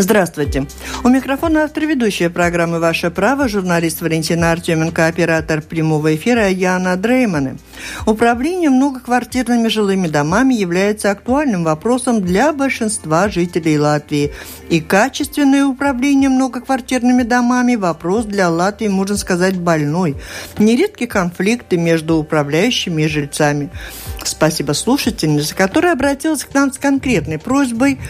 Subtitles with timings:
[0.00, 0.64] Здравствуйте.
[1.02, 7.58] У микрофона автор ведущая программы «Ваше право» журналист Валентина Артеменко, оператор прямого эфира Яна Дрейманы.
[8.06, 14.32] Управление многоквартирными жилыми домами является актуальным вопросом для большинства жителей Латвии.
[14.70, 20.14] И качественное управление многоквартирными домами– вопрос для Латвии, можно сказать, больной.
[20.58, 23.70] Нередки конфликты между управляющими и жильцами.
[24.22, 27.98] Спасибо слушательнице, которая обратилась к нам с конкретной просьбой–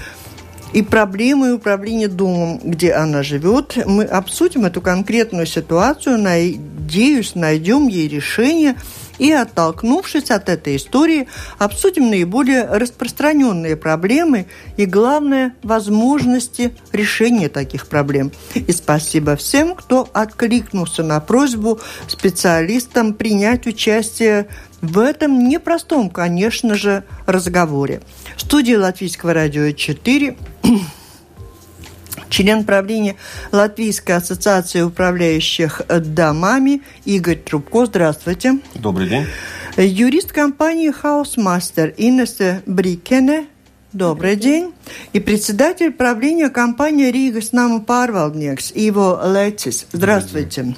[0.73, 3.77] и проблемы управления домом, где она живет.
[3.87, 8.77] Мы обсудим эту конкретную ситуацию, надеюсь, найдем ей решение
[9.19, 14.46] и, оттолкнувшись от этой истории, обсудим наиболее распространенные проблемы
[14.77, 18.30] и, главное, возможности решения таких проблем.
[18.55, 24.48] И спасибо всем, кто откликнулся на просьбу специалистам принять участие
[24.80, 28.00] в этом непростом, конечно же, разговоре.
[28.37, 30.37] В студии Латвийского радио 4
[32.28, 33.16] член правления
[33.51, 37.87] Латвийской ассоциации управляющих домами Игорь Трубко.
[37.87, 38.60] Здравствуйте.
[38.74, 39.26] Добрый день.
[39.76, 43.46] Юрист компании «Хаусмастер» Инесса Брикене.
[43.92, 44.73] Добрый день.
[45.13, 49.87] И председатель правления компании «Рига Снама Парвалдникс» Иво Летис.
[49.93, 50.77] Здравствуйте.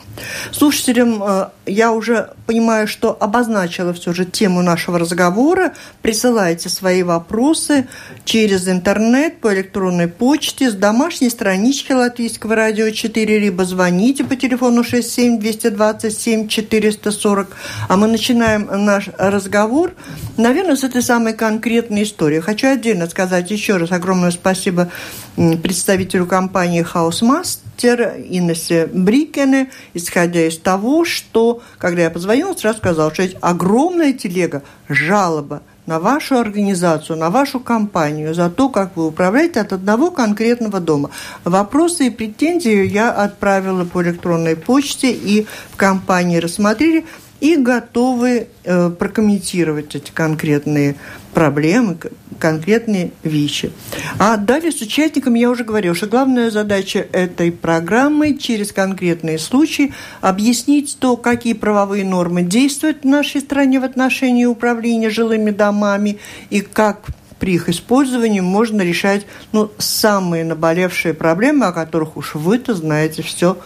[0.53, 5.75] Слушателям э, я уже понимаю, что обозначила все же тему нашего разговора.
[6.03, 7.89] Присылайте свои вопросы
[8.25, 14.83] через интернет, по электронной почте, с домашней странички Латвийского радио 4, либо звоните по телефону
[14.83, 17.57] 67 227 440.
[17.89, 19.93] А мы начинаем наш разговор,
[20.37, 22.41] наверное, с этой самой конкретной истории.
[22.41, 24.91] Хочу отдельно сказать еще раз огромное спасибо
[25.37, 33.23] представителю компании «Хаусмастер» Инессе Брикене, исходя из того, что, когда я позвонила, сразу сказала, что
[33.23, 39.61] есть огромная телега, жалоба на вашу организацию, на вашу компанию за то, как вы управляете
[39.61, 41.11] от одного конкретного дома.
[41.45, 47.05] Вопросы и претензии я отправила по электронной почте, и в компании рассмотрели
[47.41, 50.97] и готовы э, прокомментировать эти конкретные
[51.35, 51.97] проблемы,
[52.39, 53.73] конкретные вещи.
[54.19, 59.95] А далее с участниками я уже говорила, что главная задача этой программы через конкретные случаи
[60.21, 66.19] объяснить то, какие правовые нормы действуют в нашей стране в отношении управления жилыми домами
[66.51, 67.07] и как
[67.39, 73.57] при их использовании можно решать ну, самые наболевшие проблемы, о которых уж вы-то знаете все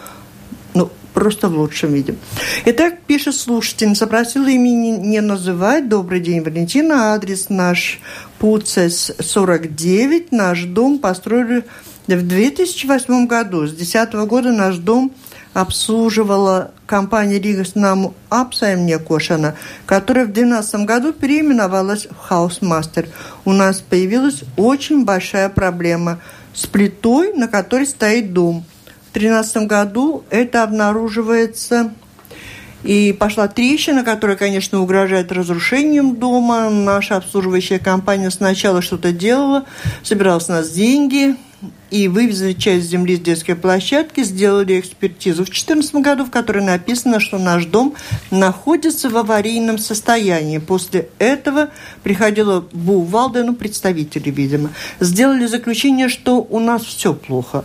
[1.15, 2.13] просто в лучшем виде.
[2.65, 5.89] Итак, пишет слушательница, просила имени не называть.
[5.89, 7.13] Добрый день, Валентина.
[7.13, 7.99] Адрес наш
[8.37, 10.31] Пуцес 49.
[10.31, 11.63] Наш дом построили
[12.07, 13.65] в 2008 году.
[13.65, 15.13] С 2010 года наш дом
[15.53, 19.55] обслуживала компания Rīgas namu apsaimniekošana,
[19.85, 23.07] которая в 2012 году переименовалась в Хаусмастер.
[23.45, 26.19] У нас появилась очень большая проблема
[26.53, 28.65] с плитой, на которой стоит дом–
[29.15, 31.93] 2013 году это обнаруживается
[32.83, 36.69] и пошла трещина, которая, конечно, угрожает разрушением дома.
[36.69, 39.65] Наша обслуживающая компания сначала что-то делала,
[40.03, 41.35] собирала с нас деньги
[41.89, 47.21] и вывезли часть земли с детской площадки, сделали экспертизу в 2014 году, в которой написано,
[47.21, 47.95] что наш дом
[48.31, 50.57] находится в аварийном состоянии.
[50.57, 51.69] После этого
[52.03, 57.63] приходила Бувалда, ну, представители, видимо, сделали заключение, что у нас все плохо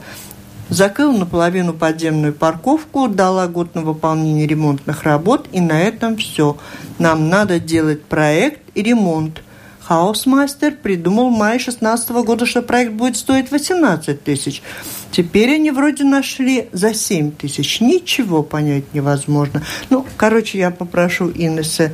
[0.71, 6.57] закрыла наполовину подземную парковку, дала год на выполнение ремонтных работ, и на этом все.
[6.99, 9.43] Нам надо делать проект и ремонт.
[9.83, 14.63] Хаусмастер придумал в мае 2016 года, что проект будет стоить 18 тысяч.
[15.11, 17.81] Теперь они вроде нашли за 7 тысяч.
[17.81, 19.63] Ничего понять невозможно.
[19.91, 21.93] Ну, короче, я попрошу Инесса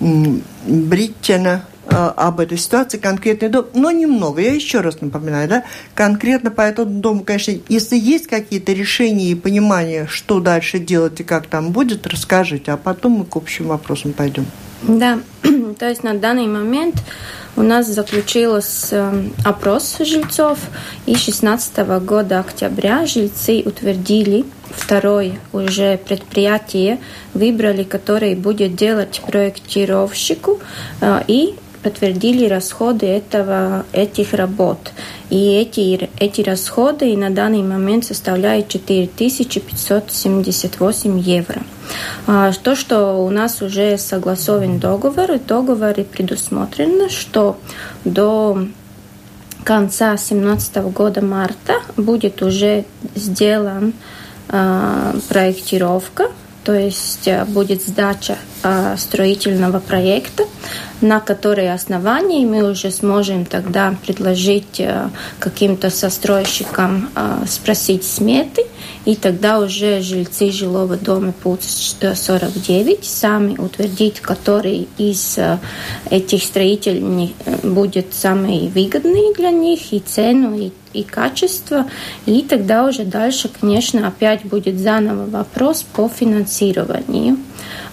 [0.00, 4.40] Бриттена об этой ситуации конкретный дом, но немного.
[4.40, 5.64] Я еще раз напоминаю, да,
[5.94, 11.24] конкретно по этому дому, конечно, если есть какие-то решения и понимание, что дальше делать и
[11.24, 14.46] как там будет, расскажите, а потом мы к общим вопросам пойдем.
[14.82, 15.20] Да,
[15.78, 16.96] то есть на данный момент
[17.56, 20.58] у нас заключился э, опрос жильцов,
[21.06, 26.98] и 16 года октября жильцы утвердили второе уже предприятие,
[27.32, 30.60] выбрали, которое будет делать проектировщику,
[31.00, 34.90] э, и подтвердили расходы этого, этих работ.
[35.28, 41.62] И эти, эти расходы на данный момент составляют 4578 евро.
[42.26, 47.58] А, то, что у нас уже согласован договор, в договоре предусмотрено, что
[48.04, 48.66] до
[49.62, 53.92] конца 2017 года марта будет уже сделан
[54.48, 56.30] а, проектировка
[56.64, 58.38] то есть будет сдача
[58.96, 60.44] строительного проекта,
[61.02, 64.80] на которые основании мы уже сможем тогда предложить
[65.38, 67.10] каким-то застройщикам
[67.46, 68.64] спросить сметы,
[69.04, 75.38] и тогда уже жильцы жилого дома путь 49 сами утвердить, который из
[76.08, 81.86] этих строителей будет самый выгодный для них и цену, и и качество.
[82.24, 87.36] И тогда уже дальше, конечно, опять будет заново вопрос по финансированию.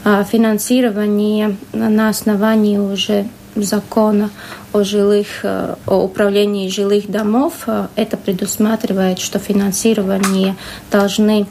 [0.03, 4.29] Финансирование на основании уже закона
[4.71, 10.55] о жилых, о управлении жилых домов, это предусматривает, что финансирование
[10.89, 11.47] должны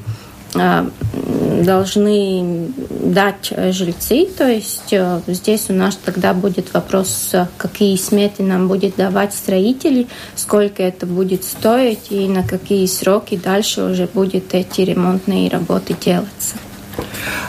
[0.53, 4.27] должны дать жильцы.
[4.27, 4.95] То есть
[5.27, 11.45] здесь у нас тогда будет вопрос, какие сметы нам будет давать строители, сколько это будет
[11.45, 16.57] стоить и на какие сроки дальше уже будет эти ремонтные работы делаться.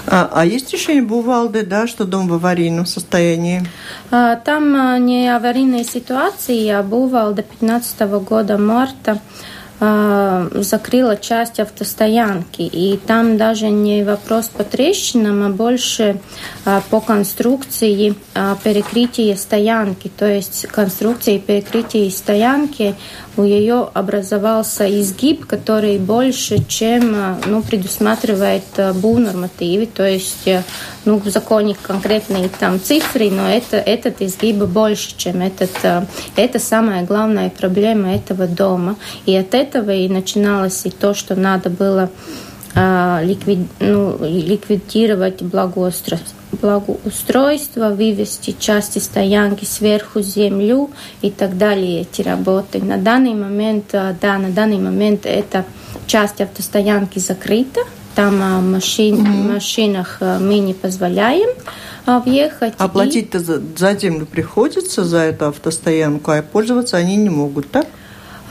[0.07, 3.63] А, а есть решение Бувалды, да, что дом в аварийном состоянии?
[4.09, 9.19] А, там не аварийные ситуации, а Бувалда 15 года марта а,
[9.81, 12.62] закрыла часть автостоянки.
[12.62, 16.22] И там даже не вопрос по трещинам, а больше
[16.66, 20.12] а, по конструкции а, перекрытия стоянки.
[20.16, 22.95] То есть конструкции перекрытия стоянки
[23.38, 28.63] у нее образовался изгиб, который больше, чем ну, предусматривает
[28.95, 29.86] БУ нормативы.
[29.86, 30.48] То есть
[31.06, 35.72] ну, в законе конкретные там цифры, но это, этот изгиб больше, чем этот.
[36.36, 38.98] Это самая главная проблема этого дома.
[39.25, 42.10] И от этого и начиналось и то, что надо было
[42.75, 50.89] ликвид, ну, ликвидировать благоустройство благоустройство, вывести части стоянки сверху землю
[51.21, 52.80] и так далее, эти работы.
[52.80, 55.65] На данный момент, а, да, на данный момент эта
[56.07, 57.81] часть автостоянки закрыта,
[58.15, 59.53] там а, машин, угу.
[59.53, 61.50] машинах мы не позволяем
[62.06, 62.74] въехать.
[62.77, 63.42] А платить-то и...
[63.42, 67.86] за, за землю приходится, за эту автостоянку, а пользоваться они не могут, так?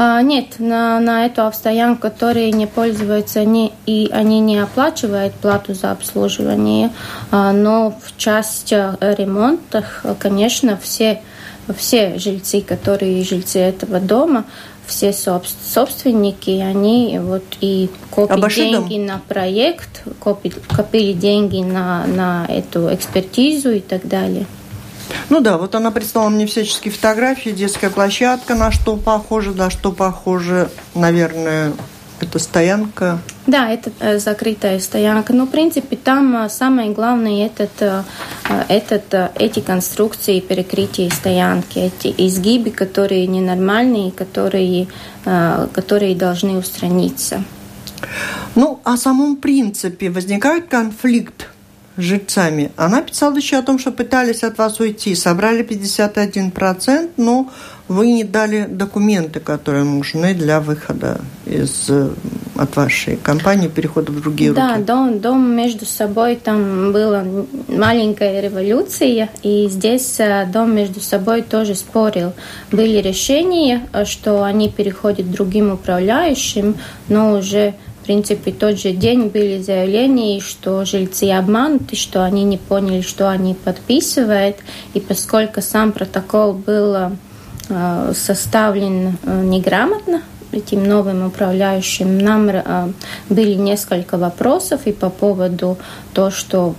[0.02, 5.74] А, нет, на, на эту автостоянку, которые не пользуются, они, и они не оплачивают плату
[5.74, 6.90] за обслуживание,
[7.30, 11.20] а, но в части ремонтах, конечно, все,
[11.76, 14.46] все жильцы, которые жильцы этого дома,
[14.86, 19.04] все собственники, они вот и копили деньги дом.
[19.04, 24.46] на проект, копили, копили деньги на, на эту экспертизу и так далее.
[25.28, 29.92] Ну да, вот она прислала мне всяческие фотографии, детская площадка, на что похоже, на что
[29.92, 31.72] похоже, наверное,
[32.20, 33.18] это стоянка.
[33.46, 35.32] Да, это э, закрытая стоянка.
[35.32, 38.02] Но, в принципе, там э, самое главное этот, э,
[38.68, 44.88] этот, эти конструкции перекрытия стоянки, эти изгибы, которые ненормальные, которые,
[45.24, 47.42] которые должны устраниться.
[48.54, 51.48] Ну, о самом принципе возникает конфликт
[52.02, 52.70] жильцами.
[52.76, 57.50] Она писала еще о том, что пытались от вас уйти, собрали 51%, но
[57.90, 62.10] вы не дали документы, которые нужны для выхода из, э,
[62.56, 64.84] от вашей компании, перехода в другие да, руки.
[64.84, 67.24] Да, дом, дом между собой, там была
[67.66, 72.32] маленькая революция, и здесь э, дом между собой тоже спорил.
[72.70, 76.76] Были решения, э, что они переходят другим управляющим,
[77.08, 82.56] но уже в принципе, тот же день были заявления, что жильцы обмануты, что они не
[82.56, 84.56] поняли, что они подписывают.
[84.94, 86.96] И поскольку сам протокол был
[87.68, 92.92] э, составлен э, неграмотно, этим новым управляющим, нам э,
[93.28, 95.76] были несколько вопросов и по поводу
[96.14, 96.74] того, что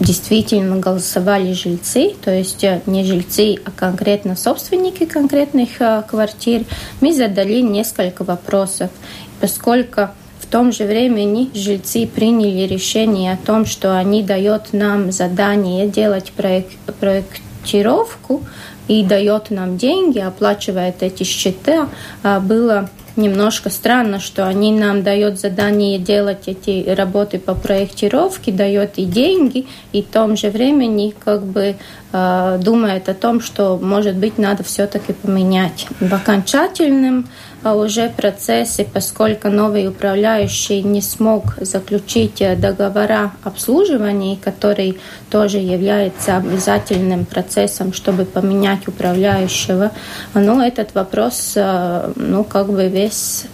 [0.00, 5.68] действительно голосовали жильцы, то есть не жильцы, а конкретно собственники конкретных
[6.08, 6.64] квартир,
[7.00, 8.90] мы задали несколько вопросов
[9.40, 10.08] поскольку
[10.40, 16.32] в том же времени жильцы приняли решение о том, что они дают нам задание делать
[16.32, 18.42] проект, проектировку
[18.86, 21.88] и дает нам деньги, оплачивает эти счета,
[22.22, 28.96] а было немножко странно, что они нам дают задание делать эти работы по проектировке, дает
[28.96, 31.76] и деньги, и в том же времени как бы
[32.12, 35.86] э, думает о том, что, может быть, надо все-таки поменять.
[36.00, 37.26] В окончательном
[37.62, 44.98] а уже процессы, поскольку новый управляющий не смог заключить э, договора обслуживания, который
[45.30, 49.90] тоже является обязательным процессом, чтобы поменять управляющего,
[50.34, 53.44] но этот вопрос, э, ну, как бы весь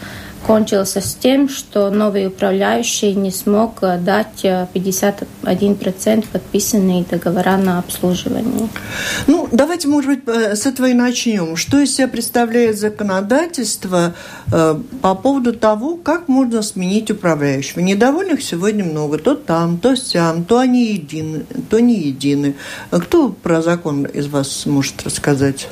[0.47, 8.69] кончился с тем, что новый управляющий не смог дать 51% подписанные договора на обслуживание.
[9.27, 11.57] Ну, давайте, может быть, э, с этого и начнем.
[11.57, 14.15] Что из себя представляет законодательство
[14.53, 17.81] э, по поводу того, как можно сменить управляющего?
[17.81, 19.19] Недовольных сегодня много.
[19.19, 22.55] То там, то сям, то они едины, то не едины.
[22.91, 25.69] Кто про закон из вас может рассказать?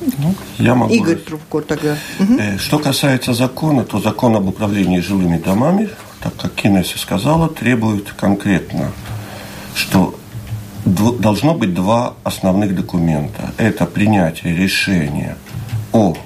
[0.00, 0.94] Ну, я могу...
[0.94, 1.96] Игорь Трубко тогда.
[2.18, 2.58] Угу.
[2.58, 5.90] Что касается закона, то закон об управлении жилыми домами,
[6.22, 8.92] так как Кинеси сказала, требует конкретно,
[9.74, 10.14] что
[10.84, 13.52] должно быть два основных документа.
[13.58, 15.36] Это принятие решения
[15.92, 16.16] о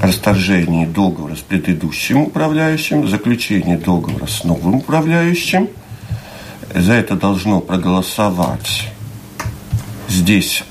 [0.00, 5.68] расторжении договора с предыдущим управляющим, заключение договора с новым управляющим.
[6.74, 8.88] За это должно проголосовать
[10.08, 10.64] здесь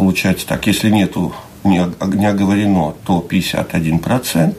[0.00, 1.84] получается так, если нету не,
[2.16, 4.54] не оговорено, то 51%.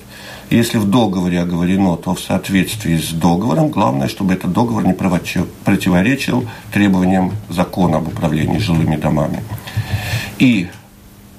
[0.51, 6.45] Если в договоре оговорено, то в соответствии с договором, главное, чтобы этот договор не противоречил
[6.71, 9.43] требованиям закона об управлении жилыми домами.
[10.37, 10.67] И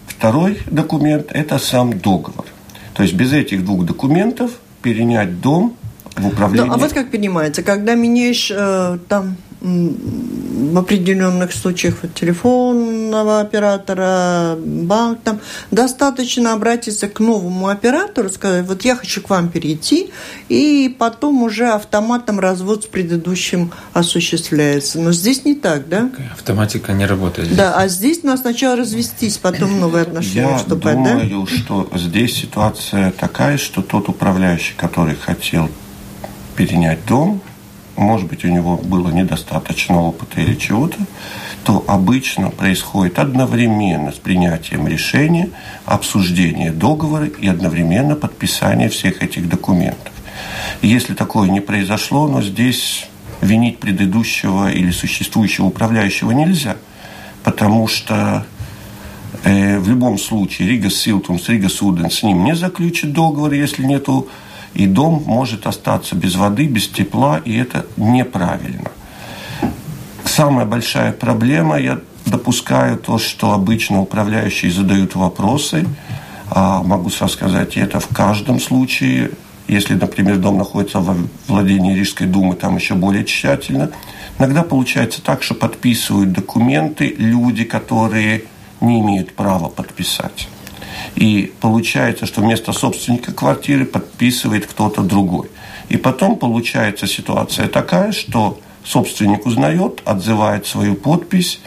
[0.06, 2.46] второй документ– это сам договор.
[2.94, 4.50] То есть без этих двух документов
[4.82, 5.76] перенять дом
[6.16, 6.70] в управление.
[6.70, 12.04] Ну, а вот как понимается, когда меняешь э, там в определенных случаях
[13.12, 15.40] телефонного оператора, банк, там
[15.70, 20.10] достаточно обратиться к новому оператору, сказать, вот я хочу к вам перейти,
[20.48, 24.98] и потом уже автоматом развод с предыдущим осуществляется.
[25.00, 26.10] Но здесь не так, да?
[26.32, 27.54] Автоматика не работает.
[27.54, 31.56] Да, а здесь надо сначала развестись, потом новые отношения я вступать, думаю, да?
[31.56, 35.68] что здесь ситуация такая, что тот управляющий, который хотел
[36.56, 37.40] перенять дом,
[37.96, 40.96] может быть, у него было недостаточно опыта или чего-то,
[41.64, 45.50] то обычно происходит одновременно с принятием решения,
[45.84, 50.12] обсуждение договора и одновременно подписание всех этих документов.
[50.80, 53.06] если такое не произошло, но здесь
[53.40, 56.76] винить предыдущего или существующего управляющего нельзя,
[57.44, 58.46] потому что
[59.44, 64.28] э, в любом случае Рига Силтумс, Рига Суден с ним не заключит договор, если нету
[64.74, 68.90] и дом может остаться без воды, без тепла, и это неправильно.
[70.24, 75.86] Самая большая проблема, я допускаю то, что обычно управляющие задают вопросы,
[76.50, 79.32] а могу сразу сказать, это в каждом случае,
[79.68, 81.16] если, например, дом находится во
[81.48, 83.90] владении Рижской думы, там еще более тщательно.
[84.38, 88.44] Иногда получается так, что подписывают документы люди, которые
[88.80, 90.48] не имеют права подписать.
[91.16, 95.50] И получается, что вместо собственника квартиры подписывает кто-то другой.
[95.88, 101.60] И потом получается ситуация такая, что собственник узнает, отзывает свою подпись,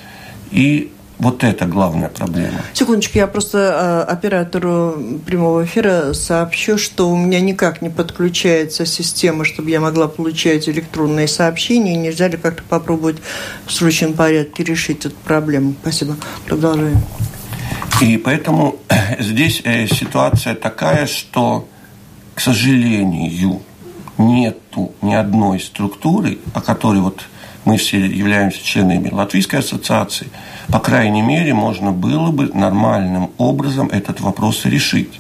[0.52, 2.60] и вот это главная проблема.
[2.74, 4.96] Секундочку, я просто э, оператору
[5.26, 11.28] прямого эфира сообщу, что у меня никак не подключается система, чтобы я могла получать электронные
[11.28, 11.96] сообщения.
[11.96, 13.18] Нельзя ли как-то попробовать
[13.66, 15.76] в срочном порядке решить эту проблему?
[15.82, 16.18] Спасибо.
[16.46, 17.02] Продолжаем.
[18.02, 18.76] И поэтому
[19.20, 21.66] здесь э, ситуация такая, что,
[22.34, 23.62] к сожалению,
[24.18, 27.22] нету ни одной структуры, о которой вот
[27.66, 30.28] мы все являемся членами Латвийской ассоциации,
[30.68, 35.20] по крайней мере, можно было бы нормальным образом этот вопрос решить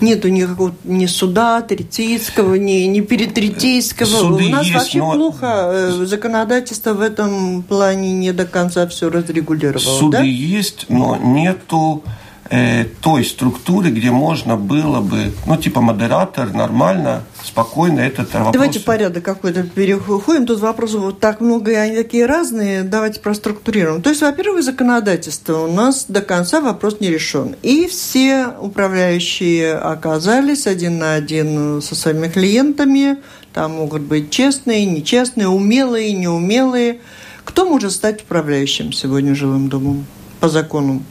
[0.00, 4.06] нету никакого ни суда третейского, ни, ни перетретейского.
[4.06, 5.12] Суды У нас есть, вообще но...
[5.12, 9.98] плохо э, законодательство в этом плане не до конца все разрегулировало.
[9.98, 10.22] Суды да?
[10.22, 12.02] есть, но нету
[12.50, 18.52] э, той структуры, где можно было бы, ну, типа модератор, нормально, спокойно этот вопрос...
[18.52, 20.46] Давайте порядок какой-то переходим.
[20.46, 22.82] Тут вопросов вот так много, и они такие разные.
[22.82, 24.02] Давайте проструктурируем.
[24.02, 27.56] То есть, во-первых, законодательство у нас до конца вопрос не решен.
[27.62, 33.18] И все управляющие оказались один на один со своими клиентами.
[33.52, 37.00] Там могут быть честные, нечестные, умелые, неумелые.
[37.44, 40.06] Кто может стать управляющим сегодня жилым домом
[40.40, 41.02] по закону?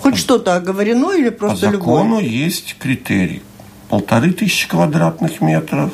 [0.00, 2.24] Хоть что-то оговорено или просто По закону любое?
[2.24, 3.42] есть критерий.
[3.88, 5.90] Полторы тысячи квадратных метров.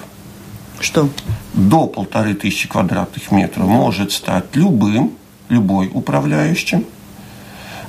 [0.80, 1.08] Что?
[1.54, 5.12] До полторы тысячи квадратных метров может стать любым,
[5.48, 6.84] любой управляющим.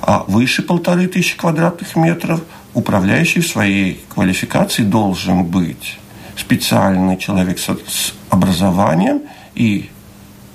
[0.01, 2.41] А выше полторы тысячи квадратных метров
[2.73, 5.97] управляющий в своей квалификации должен быть
[6.37, 9.21] специальный человек с образованием,
[9.55, 9.89] и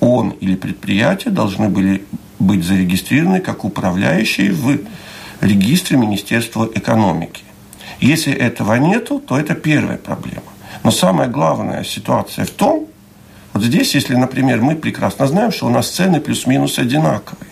[0.01, 2.05] он или предприятие должны были
[2.39, 4.79] быть зарегистрированы как управляющие в
[5.43, 7.43] регистре Министерства экономики.
[8.01, 10.43] Если этого нету, то это первая проблема.
[10.83, 12.89] Но самая главная ситуация в том,
[13.53, 17.51] вот здесь, если, например, мы прекрасно знаем, что у нас цены плюс-минус одинаковые,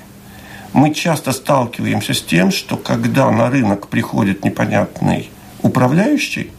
[0.72, 5.30] мы часто сталкиваемся с тем, что когда на рынок приходит непонятный
[5.62, 6.50] управляющий,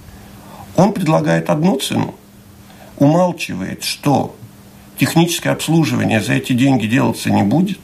[0.75, 2.15] Он предлагает одну цену,
[2.97, 4.35] умалчивает, что
[4.97, 7.79] техническое обслуживание за эти деньги делаться не будет,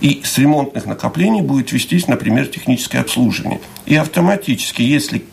[0.00, 3.60] и с ремонтных накоплений будет вестись, например, техническое обслуживание.
[3.86, 5.24] И автоматически, если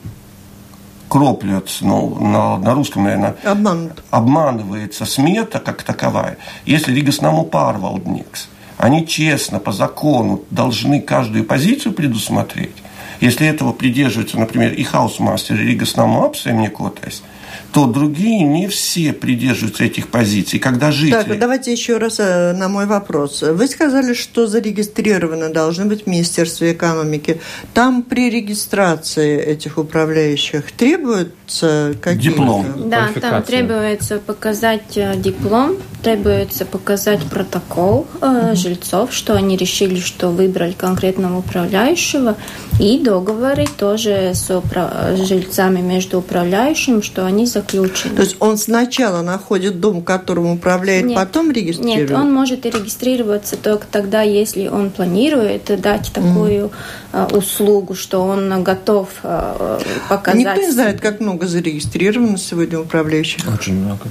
[1.08, 4.04] кроплется, ну, на, на русском, наверное, Обманут.
[4.10, 12.76] обманывается смета как таковая, если Ригоснаму Парвалдникс, они честно, по закону должны каждую позицию предусмотреть,
[13.22, 17.24] если этого придерживается, например, и хаусмастер, и Rīgas namu apsaimniekotājs–
[17.76, 20.60] то другие не все придерживаются этих позиций.
[20.60, 21.12] Когда жители...
[21.12, 23.42] Так, давайте еще раз э, на мой вопрос.
[23.42, 27.42] Вы сказали, что зарегистрированы должны быть в Министерстве экономики.
[27.74, 32.38] Там при регистрации этих управляющих требуется какие-то...
[32.40, 32.90] Диплом.
[32.90, 40.28] Да, там требуется показать э, диплом, требуется показать протокол э, жильцов, что они решили, что
[40.30, 42.36] выбрали конкретного управляющего,
[42.80, 45.16] и договоры тоже с упра...
[45.16, 48.16] жильцами между управляющим, что они заключены.
[48.16, 52.10] То есть он сначала находит дом, которым управляет, нет, потом регистрирует?
[52.10, 56.70] Нет, он может и регистрироваться только тогда, если он планирует дать такую
[57.14, 57.36] mm.
[57.36, 60.40] услугу, что он готов э, показать.
[60.40, 63.42] Никто не знает, как много зарегистрировано сегодня управляющих?
[63.52, 64.04] Очень много.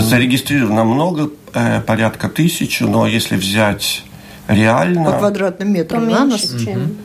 [0.00, 1.17] Зарегистрировано много,
[1.54, 4.04] э, порядка тысячи, но если взять
[4.46, 5.04] реально...
[5.04, 6.54] По квадратным метрам на нос?
[6.64, 6.96] Чем...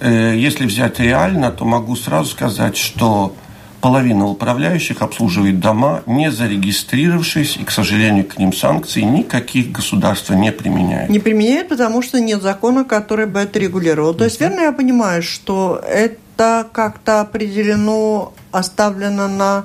[0.00, 3.34] Если взять реально, то могу сразу сказать, что
[3.80, 10.52] половина управляющих обслуживает дома, не зарегистрировавшись, и, к сожалению, к ним санкций никаких государства не
[10.52, 11.08] применяет.
[11.08, 14.12] Не применяет, потому что нет закона, который бы это регулировал.
[14.12, 19.64] То есть, верно я понимаю, что это как-то определено, оставлено на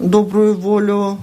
[0.00, 1.18] добрую волю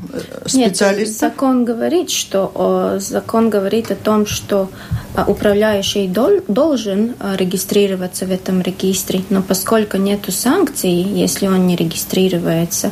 [0.46, 1.08] специалистов?
[1.08, 4.70] Нет, закон говорит, что закон говорит о том, что
[5.16, 11.76] а, управляющий должен а, регистрироваться в этом регистре, но поскольку нет санкций, если он не
[11.76, 12.92] регистрируется,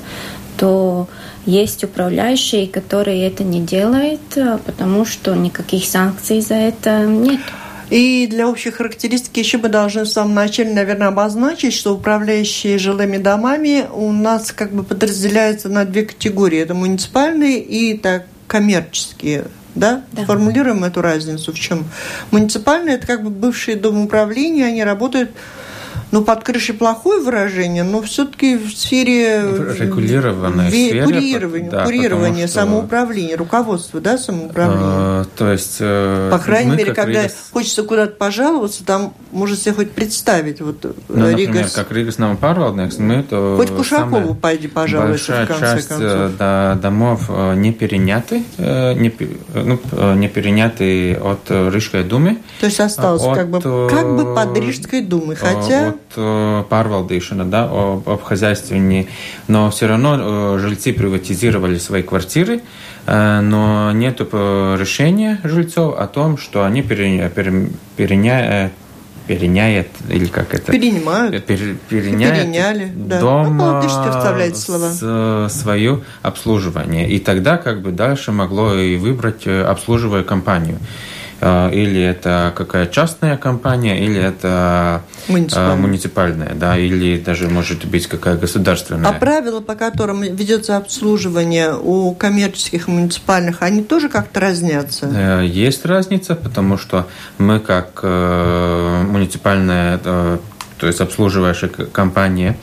[0.57, 1.07] то
[1.45, 7.39] есть управляющий, который это не делает, а, потому что никаких санкций за это нет.
[7.89, 13.17] И для общей характеристики еще мы должны в самом начале, наверное, обозначить, что управляющие жилыми
[13.17, 16.59] домами у нас как бы подразделяются на две категории.
[16.59, 20.03] Это муниципальные и так, коммерческие да?
[20.11, 20.25] да?
[20.25, 21.85] Формулируем эту разницу в чем?
[22.31, 25.31] Муниципальные– это как бы бывшие домоуправления, они работают
[26.15, 32.47] ну, под крышей плохое выражение, но все-таки в сфере регулированной ве- сфере, курирования, да, курирования
[32.47, 32.61] что...
[32.61, 34.85] самоуправления, руководства, да, самоуправления.
[34.85, 37.49] А, то есть, э, по крайней мере, когда Ригас...
[37.51, 41.47] хочется куда-то пожаловаться, там может себе хоть представить вот э, ну, Ригас...
[41.47, 45.43] например, как Ригас нам парвалдnieks, мы то хоть к Ушакову пойди пожалуйста.
[45.43, 46.37] В конце часть концов.
[46.37, 49.13] Да, домов не переняты, не,
[49.53, 52.37] ну, не переняты от Рижской думы.
[52.61, 57.45] То есть осталось от, как бы как бы под Рижской думой, хотя от э, pārvaldīšana,
[57.49, 59.07] да, об, об хозяйствовании,
[59.47, 60.17] но все равно
[60.55, 62.61] э, жильцы приватизировали свои квартиры,
[63.05, 68.71] э, но нет решения жильцов о том, что они переня, переня,
[69.27, 70.71] переняет, или как это?
[70.71, 71.45] Перенимают.
[71.45, 73.19] Пер, переняет Переняли, да.
[73.19, 74.89] дом ну, вставляете слова.
[74.89, 77.09] С, свое обслуживание.
[77.09, 80.77] И тогда как бы дальше могло и выбрать обслуживая компанию.
[81.47, 88.07] А, или это какая частная компания, или это муниципальная, муниципальная да, или даже может быть
[88.07, 89.11] какая государственная.
[89.11, 95.07] А правила, по которым ведется обслуживание у коммерческих и муниципальных, они тоже как-то разнятся?
[95.15, 100.37] Э, есть разница, потому что мы как э, муниципальная э,
[100.85, 102.57] то есть обслуживающая компания,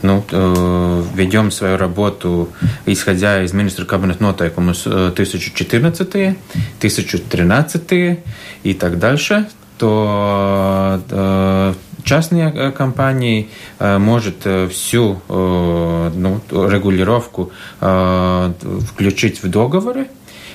[0.00, 0.24] ну,
[1.14, 2.48] ведем свою работу,
[2.86, 8.18] исходя из министра кабинета нотайкуму 1014, 1013
[8.62, 9.46] и так дальше,
[9.76, 20.06] то частные компании может всю ну, регулировку включить в договоры,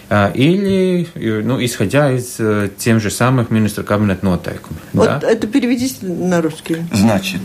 [0.09, 2.39] или, ну, исходя из
[2.77, 4.79] тем же самых министра кабинет нотайками.
[4.93, 5.19] Вот да?
[5.21, 6.77] это переведите на русский.
[6.93, 7.41] Значит,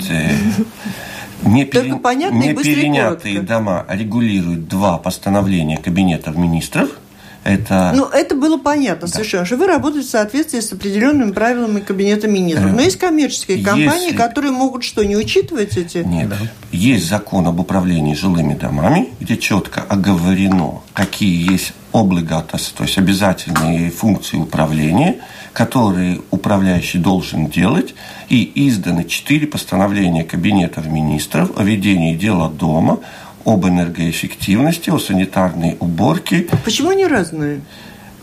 [1.42, 1.96] не, пере...
[1.96, 6.88] понятно не перенятые дома регулируют два постановления Кабинета министров–
[7.44, 7.92] это...
[7.94, 9.12] Ну, это было понятно да.
[9.12, 12.72] совершенно, что вы работаете в соответствии с определенными правилами Кабинета министров.
[12.72, 15.98] Но есть коммерческие компании, которые могут что, не учитывать эти?
[15.98, 16.28] Нет.
[16.28, 16.36] Да.
[16.70, 23.90] Есть закон об управлении жилыми домами, где четко оговорено, какие есть облигатос, то есть обязательные
[23.90, 25.16] функции управления,
[25.52, 27.94] которые управляющий должен делать,
[28.28, 33.00] и изданы четыре постановления Кабинета министров о ведении дела дома,
[33.44, 36.46] об энергоэффективности, о санитарной уборке.
[36.64, 37.60] Почему они разные?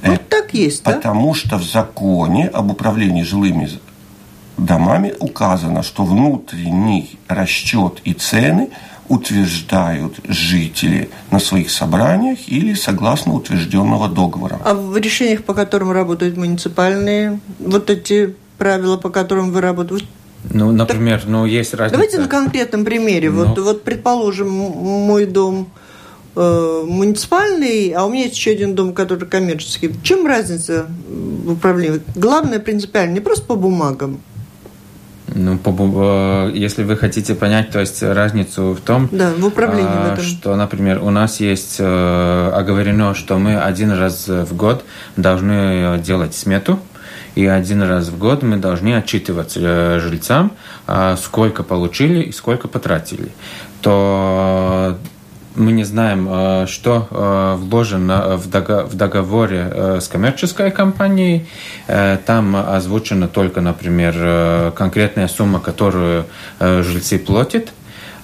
[0.02, 0.94] Вот э, так есть, да?
[0.94, 3.70] Потому что в законе об управлении жилыми
[4.58, 8.70] домами указано, что внутренний расчет и цены
[9.08, 14.60] утверждают жители на своих собраниях или согласно утвержденного договора.
[14.64, 20.06] А в решениях, по которым работают муниципальные, вот эти правила, по которым вы работаете,
[20.52, 21.94] ну, например, так, ну есть разница.
[21.94, 23.30] Давайте на конкретном примере.
[23.30, 23.46] Ну.
[23.46, 25.70] Вот, вот, предположим, мой дом
[26.36, 29.90] э, муниципальный, а у меня есть еще один дом, который коммерческий.
[29.90, 32.02] В чем разница в управлении?
[32.16, 34.22] Главное принципиально, не просто по бумагам,
[35.36, 39.86] ну, по, э, если вы хотите понять, то есть разницу в том, да, в управлении
[39.86, 40.26] в а, этом.
[40.26, 44.84] что, например, у нас есть э, оговорено, что мы один раз в год
[45.18, 46.80] должны делать смету,
[47.36, 50.52] и один раз в год мы должны отчитываться э, жильцам,
[50.88, 53.30] а, сколько получили и сколько потратили.
[53.82, 54.98] То
[55.56, 61.48] мы не знаем, э, что э, вложено в договоре э, с коммерческой компанией.
[62.26, 66.26] Там озвучена только, например, конкретная сумма, которую
[66.60, 67.70] жильцы платят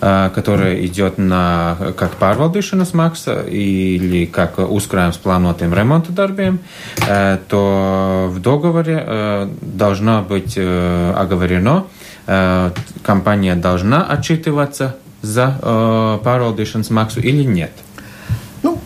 [0.06, 6.60] которая идет на как pārvaldīšanas maksa или как uzkrājums планотым ремонта darbiem,
[7.50, 11.86] то в договоре должно быть оговорено,
[13.04, 17.72] компания должна отчитываться за э, pārvaldīšanas maksu или нет.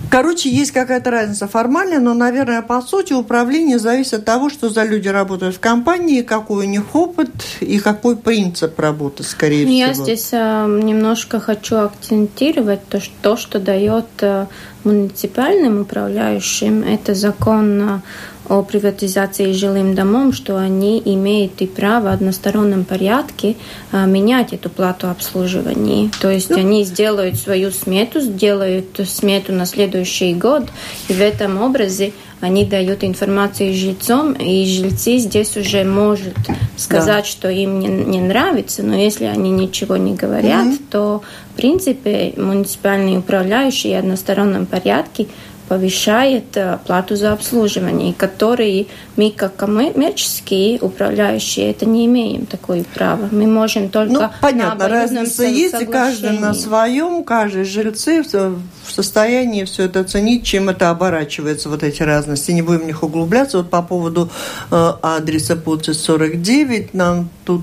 [0.10, 4.84] Короче, есть какая-то разница формальная, но, наверное, по сути управление зависит от того, что за
[4.84, 9.88] люди работают в компании, какой у них опыт и какой принцип работы, скорее ну, всего.
[9.88, 14.48] Я здесь э, немножко хочу акцентировать то, что, то, что дает э,
[14.84, 18.00] муниципальным управляющим, это закон э,
[18.50, 23.56] о приватизации жилым домом, что они имеют и право в одностороннем порядке
[23.92, 26.10] а, менять эту плату обслуживания.
[26.20, 26.58] То есть ну.
[26.58, 30.64] они сделают свою смету, сделают смету на следующий год,
[31.08, 36.36] и в этом образе они дают информацию жильцам, и жильцы здесь уже может
[36.78, 37.30] сказать, да.
[37.30, 40.78] что им не, не нравится, но если они ничего не говорят, угу.
[40.90, 41.22] то
[41.54, 45.28] в принципе муниципальные управляющие в одностороннем порядке
[45.70, 53.30] повышает э, плату за обслуживание, которые мы, как коммерческие управляющие, это не имеем такое право.
[53.32, 59.64] Мы можем только ну, понятно, разница есть, и каждый на своем, каждый жильцы в состоянии
[59.64, 62.52] все это оценить, чем это оборачивается, вот эти разности.
[62.52, 63.60] Не будем в них углубляться.
[63.60, 64.32] Вот по поводу
[64.72, 67.62] э, адреса Пуци 49 нам тут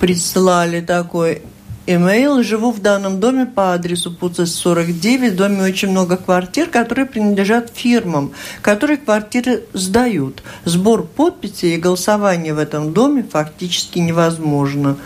[0.00, 1.42] прислали такой
[1.86, 2.42] Имейл.
[2.44, 5.32] Живу в данном доме по адресу Пуцес 49.
[5.32, 10.44] В доме очень много квартир, которые принадлежат фирмам, которые квартиры сдают.
[10.64, 14.96] Сбор подписей и голосование в этом доме фактически невозможно.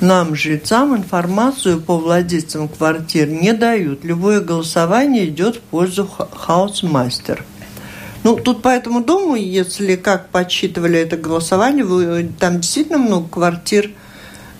[0.00, 4.04] Нам, жильцам, информацию по владельцам квартир не дают.
[4.04, 7.44] Любое голосование идет в пользу хаусмастер.
[8.22, 13.90] Ну, тут по этому дому, если как подсчитывали это голосование, вы, там действительно много квартир–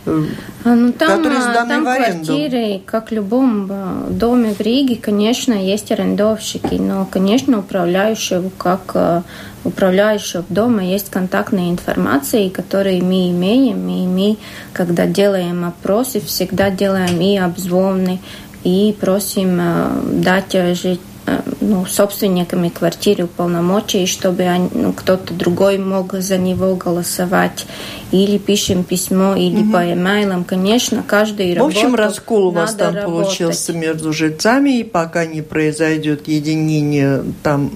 [0.06, 2.26] ну, там, которые а, сданы там в аренду.
[2.26, 9.24] квартиры, как в любом а, доме в Риге, конечно, есть арендовщики, но, конечно, управляющего, как
[9.64, 14.36] управляющего дома есть контактная информация, которые мы имеем, и мы,
[14.72, 18.20] когда делаем опросы, всегда делаем и обзвоны,
[18.62, 19.60] и просим
[20.22, 21.00] дать жить
[21.60, 27.66] ну, собственниками квартиры уполномочий, чтобы они, ну, кто-то другой мог за него голосовать.
[28.12, 29.72] Или пишем письмо, или угу.
[29.72, 30.44] по имейлам.
[30.44, 33.26] Конечно, каждый В общем, раскол у вас там работать.
[33.26, 37.72] получился между жильцами, и пока не произойдет единение там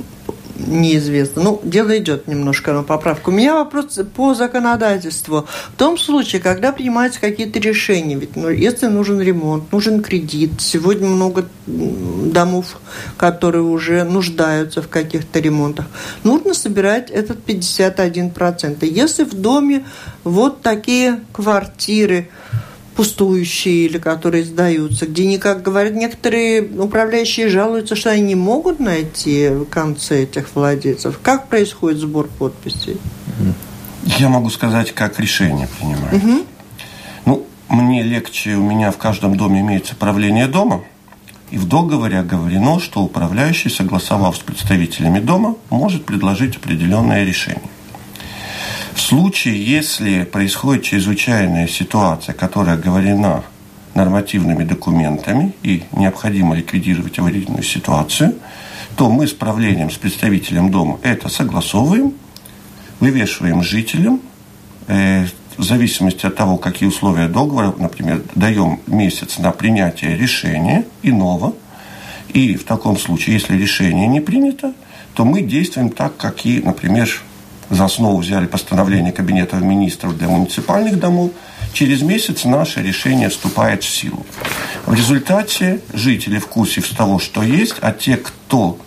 [0.58, 1.42] неизвестно.
[1.42, 3.30] Ну, дело идет немножко на поправку.
[3.30, 5.46] У меня вопрос по законодательству.
[5.74, 11.08] В том случае, когда принимаются какие-то решения, ведь ну, если нужен ремонт, нужен кредит, сегодня
[11.08, 12.78] много домов,
[13.16, 15.86] которые уже нуждаются в каких-то ремонтах,
[16.24, 18.86] нужно собирать этот 51%.
[18.86, 19.84] Если в доме
[20.24, 22.28] вот такие квартиры,
[22.98, 28.80] пустующие или которые сдаются, где, не, как говорят некоторые управляющие, жалуются, что они не могут
[28.80, 31.20] найти концы этих владельцев.
[31.22, 32.96] Как происходит сбор подписей?
[34.18, 36.12] Я могу сказать, как решение принимают.
[36.12, 36.46] Угу.
[37.26, 40.82] Ну, мне легче, у меня в каждом доме имеется правление дома,
[41.52, 47.70] и в договоре оговорено, что управляющий, согласовав с представителями дома, может предложить определенное решение.
[48.98, 53.44] В случае, если происходит чрезвычайная ситуация, которая оговорена
[53.94, 58.34] нормативными документами и необходимо ликвидировать аварийную ситуацию,
[58.96, 62.12] то мы с правлением, с представителем дома это согласовываем,
[62.98, 64.20] вывешиваем жителям,
[64.88, 71.54] э, в зависимости от того, какие условия договора, например, даем месяц на принятие решения иного,
[72.30, 74.74] и в таком случае, если решение не принято,
[75.14, 77.08] то мы действуем так, как и, например,
[77.70, 81.32] за основу взяли постановление Кабинета министров для муниципальных домов
[81.72, 84.24] через месяц наше решение вступает в силу.
[84.86, 88.78] В результате жители в курсе того, что есть, а те, кто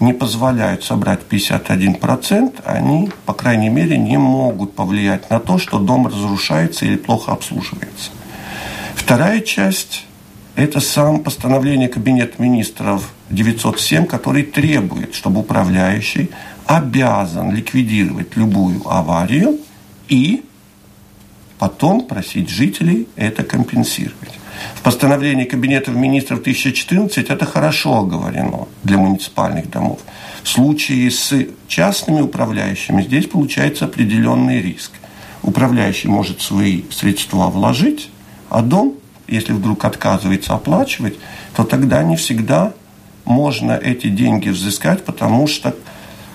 [0.00, 6.08] не позволяют собрать 51%, они, по крайней мере, не могут повлиять на то, что дом
[6.08, 8.10] разрушается или плохо обслуживается.
[8.96, 10.06] Вторая часть–
[10.56, 16.30] это сам постановление Кабинета министров 907, который требует, чтобы управляющий
[16.76, 19.58] обязан ликвидировать любую аварию
[20.08, 20.42] и
[21.58, 24.38] потом просить жителей это компенсировать.
[24.74, 30.00] В постановлении Кабинета министров 1014 это хорошо оговорено для муниципальных домов.
[30.42, 34.92] В случае с частными управляющими здесь получается определенный риск.
[35.42, 38.08] Управляющий может свои средства вложить,
[38.48, 38.94] а дом,
[39.28, 41.18] если вдруг отказывается оплачивать,
[41.54, 42.72] то тогда не всегда
[43.24, 45.74] можно эти деньги взыскать, потому что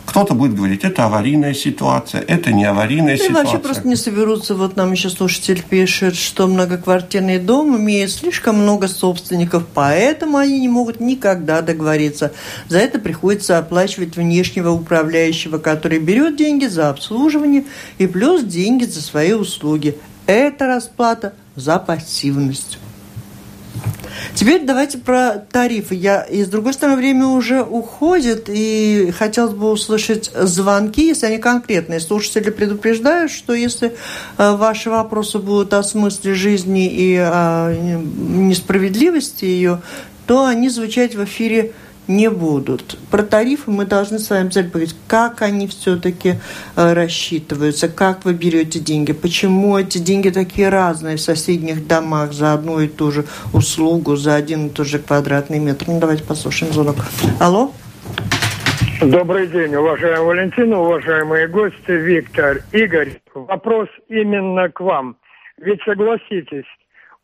[0.08, 3.44] кто-то будет говорить, это аварийная ситуация, это не аварийная и ситуация.
[3.44, 4.56] вообще просто не соберутся.
[4.56, 10.70] Вот нам еще слушатель пишет, что многоквартирный дом имеет слишком много собственников, поэтому они не
[10.70, 12.32] могут никогда договориться.
[12.70, 17.66] За это приходится оплачивать внешнего управляющего, который берет деньги за обслуживание
[17.98, 19.98] и плюс деньги за свои услуги.
[20.26, 22.80] Это расплата за пассивность.
[24.36, 25.96] Теперь давайте про тарифы.
[25.96, 31.38] Я, и с другой стороны, время уже уходит, и хотелось бы услышать звонки, если они
[31.38, 32.00] конкретные.
[32.00, 33.96] Слушатели предупреждают, что если
[34.38, 39.82] э, ваши вопросы будут о смысле жизни и о несправедливости ее,
[40.28, 41.74] то они звучать в эфире
[42.08, 42.98] не будут.
[43.12, 46.36] Про тарифы мы должны с вами обязательно поговорить, как они все-таки
[46.76, 52.54] э, рассчитываются, как вы берете деньги, почему эти деньги такие разные в соседних домах за
[52.54, 55.86] одну и ту же услугу, за один и тот же квадратный метр.
[55.88, 56.96] Ну, давайте послушаем звонок.
[57.40, 57.72] Алло?
[59.02, 63.22] Добрый день, уважаемая Валентина, уважаемые гости, Виктор, Игорь.
[63.36, 65.18] Вопрос именно к вам.
[65.60, 66.66] Ведь согласитесь,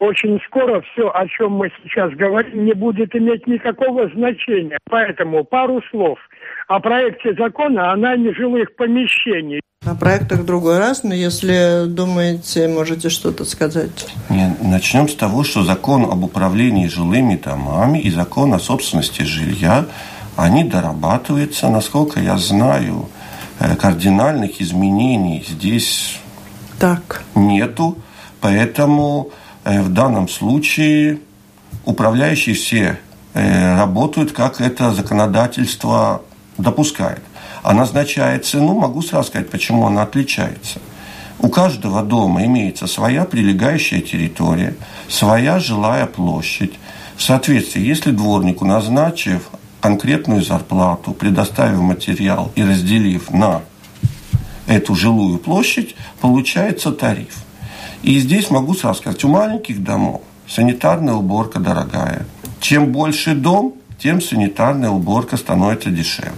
[0.04, 4.78] очень скоро все, о чем мы сейчас говорим, не будет иметь никакого значения.
[4.90, 6.20] Поэтому пару слов
[6.68, 9.62] о проекте закона о найме жилых помещений.
[9.86, 14.08] О проектах другой раз, но если думаете, можете что-то сказать.
[14.30, 19.86] Не, начнем с того, что закон об управлении жилыми домами и закон о собственности жилья,
[20.38, 23.10] они дорабатываются, насколько я знаю,
[23.60, 26.20] э, кардинальных изменений здесь
[26.80, 27.24] так.
[27.36, 27.98] нету,
[28.40, 29.32] поэтому
[29.66, 31.20] в данном случае
[31.86, 33.00] управляющие все
[33.34, 36.22] э, работают, как это законодательство
[36.58, 37.22] допускает.
[37.62, 40.80] А назначая цену, могу сразу сказать, почему она отличается.
[41.40, 44.76] У каждого дома имеется своя прилегающая территория,
[45.10, 46.74] своя жилая площадь.
[47.16, 49.50] В соответствии, если дворнику, назначив
[49.82, 53.62] конкретную зарплату, предоставив материал и разделив на
[54.68, 57.44] эту жилую площадь, получается тариф.
[58.04, 62.26] И здесь могу сразу сказать, у маленьких домов санитарная уборка дорогая.
[62.60, 66.34] Чем больше дом, тем санитарная уборка становится дешевле.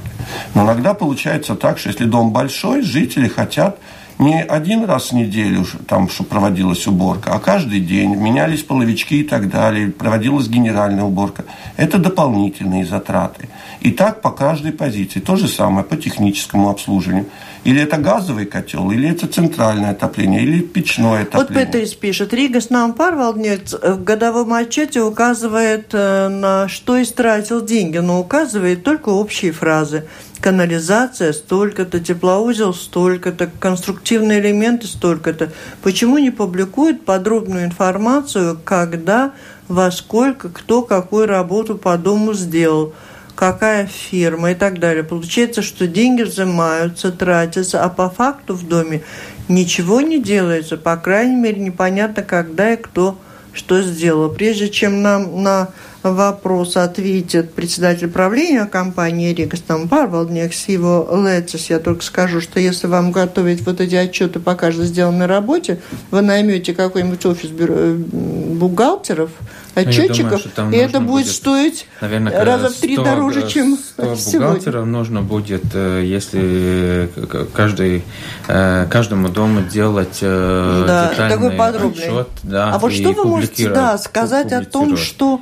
[0.53, 3.79] Но иногда получается так, что если дом большой, жители хотят
[4.19, 9.23] не один раз в неделю, там, чтобы проводилась уборка, а каждый день менялись половички и
[9.23, 11.43] так далее, проводилась генеральная уборка.
[11.75, 13.49] Это дополнительные затраты.
[13.81, 15.19] И так по каждой позиции.
[15.19, 17.25] То же самое по техническому обслуживанию.
[17.65, 21.65] Или это газовый котел, или это центральное отопление, или печное отопление.
[21.65, 27.97] Вот Петрис пишет, Ригас нам парвалднец в годовом отчете указывает, э, на что истратил деньги,
[27.97, 30.05] но указывает только общие фразы
[30.45, 35.51] канализация столько-то, теплоузел столько-то, конструктивные элементы столько-то.
[35.81, 39.31] Почему не публикуют подробную информацию, когда,
[39.67, 42.93] во сколько, кто какую работу по дому сделал?
[43.35, 45.03] Какая фирма и так далее.
[45.03, 49.03] Получается, что деньги взимаются, тратятся, а по факту в доме
[49.47, 50.77] ничего не делается.
[50.77, 53.17] По крайней мере, непонятно, когда и кто
[53.55, 54.29] что сделал.
[54.29, 55.69] Прежде чем нам на
[56.03, 62.87] вопрос ответит председатель правления компании Рикас там Парвалдникс, его Лецис, я только скажу, что если
[62.87, 65.79] вам готовить вот эти отчеты по каждой сделанной работе,
[66.11, 69.31] вы наймете какой-нибудь офис бухгалтеров,
[69.75, 74.85] отчетчиков, думаю, и это будет, будет стоить наверное, раза в три дороже, чем 100 бухгалтеров
[74.85, 77.09] нужно будет, э, если
[77.53, 78.03] каждый,
[78.47, 82.03] э, каждому дому делать э, да, детальный такой подробный.
[82.03, 82.27] отчет.
[82.43, 85.41] Да, а вот что вы можете да, сказать о том, что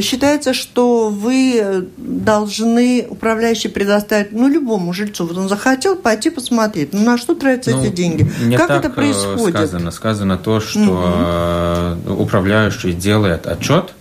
[0.00, 5.26] считается, что вы должны управляющий предоставить ну, любому жильцу.
[5.26, 8.30] Вот он захотел пойти посмотреть, ну на что тратятся ну, эти деньги?
[8.56, 9.56] Как это происходит?
[9.56, 12.22] Сказано, сказано то, что угу.
[12.22, 13.94] управляющий делает отчет,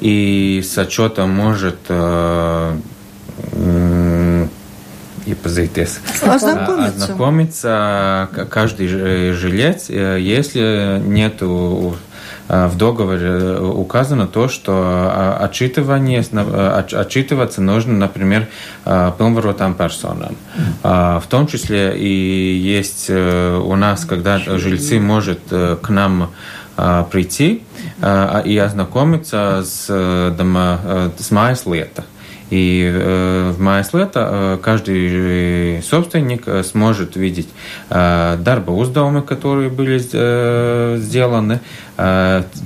[0.00, 2.76] и с отчетом может э,
[5.26, 5.98] iepazīties.
[6.22, 7.04] Ознакомиться.
[7.04, 11.96] Ознакомиться каждый жилец, если нету
[12.46, 18.48] в договоре указано то, что отчитывание, отчитываться нужно, например,
[18.84, 20.36] pilnvarotam персонам.
[20.82, 26.32] В том числе и есть у нас, когда жильцы может к нам
[26.76, 27.62] прийти
[28.44, 32.04] и ознакомиться с, дома, с mājaslietu.
[32.50, 37.48] И э, в Майслета э, каждый собственник э, сможет видеть
[37.88, 39.98] дарба уздавы, которые были
[40.98, 41.60] сделаны,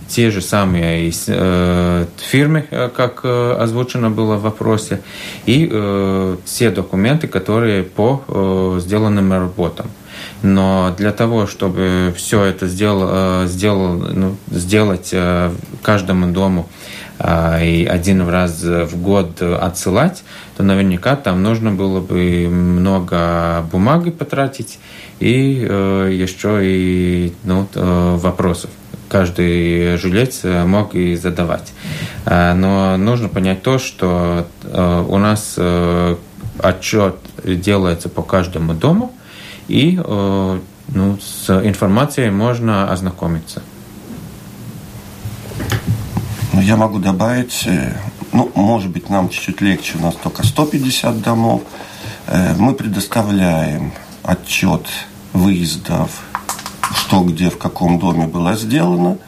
[0.08, 5.00] те же самые из фирмы, как озвучено было в вопросе,
[5.46, 9.86] и все документы, которые по сделанным работам.
[10.42, 15.12] Но для того, чтобы все это сделал, сделал, ну, сделать
[15.82, 16.68] каждому дому
[17.18, 20.22] а, и один раз в год отсылать,
[20.56, 24.78] то наверняка там нужно было бы много бумаги потратить
[25.20, 28.70] и э, еще и ну, э, вопросов
[29.08, 31.72] каждый жилец мог и задавать.
[32.26, 35.58] Но нужно понять то, что э, у нас
[36.58, 39.14] отчет делается по каждому дому,
[39.68, 43.62] и ну, с информацией можно ознакомиться.
[46.52, 47.92] Но я могу добавить, э,
[48.32, 51.62] ну, может быть, нам чуть-чуть легче, у нас только 150 домов.
[52.26, 54.86] Э, мы предоставляем отчет
[55.32, 56.10] выездов,
[56.94, 59.18] что где, в каком доме было сделано.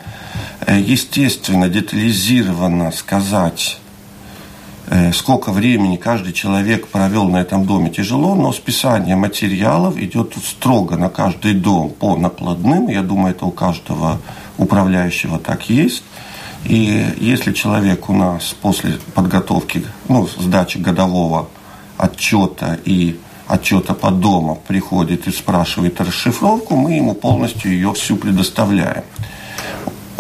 [0.67, 3.80] Э, естественно, детализированно сказать,
[5.13, 11.09] сколько времени каждый человек провел на этом доме, тяжело, но списание материалов идет строго на
[11.09, 12.89] каждый дом по накладным.
[12.89, 14.21] Я думаю, это у каждого
[14.59, 16.03] управляющего так есть.
[16.65, 21.49] И если человек у нас после подготовки, ну, сдачи годового
[21.97, 29.05] отчета и отчета по дому приходит и спрашивает расшифровку, мы ему полностью ее всю предоставляем.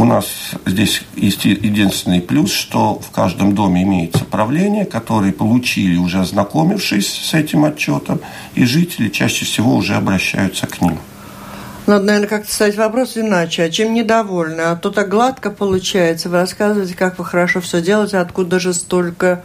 [0.00, 7.06] У нас здесь единственный плюс, что в каждом доме имеется правление, которые получили, уже ознакомившись
[7.06, 8.18] с этим отчетом,
[8.54, 10.98] и жители чаще всего уже обращаются к ним.
[11.86, 13.64] Надо, наверное, как-то ставить вопрос иначе.
[13.64, 14.62] А чем недовольны?
[14.62, 16.30] А то так гладко получается.
[16.30, 19.42] Вы рассказываете, как вы хорошо все делаете, откуда же столько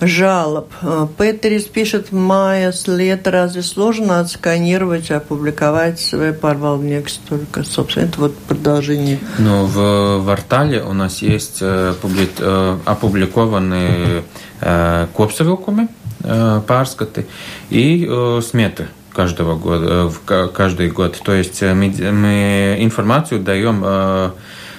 [0.00, 0.72] жалоб.
[0.82, 8.20] А, Петерис пишет, мая с лета разве сложно отсканировать, опубликовать свой парвалник столько, собственно, это
[8.20, 9.18] вот продолжение.
[9.38, 11.94] Ну, в Вартале у нас есть э,
[12.38, 14.24] э, опубликованные
[14.60, 15.88] э, копсовилкumi
[16.20, 17.26] pārskati
[17.70, 18.04] и
[18.42, 20.10] сметы каждого года,
[20.52, 21.16] каждый год.
[21.24, 23.84] То есть мы информацию даем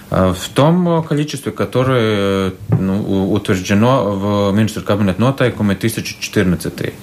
[0.10, 6.74] в том количестве, которое ну, утверждено в министр кабинет нотайкуме 1014.
[6.74, 6.94] Угу.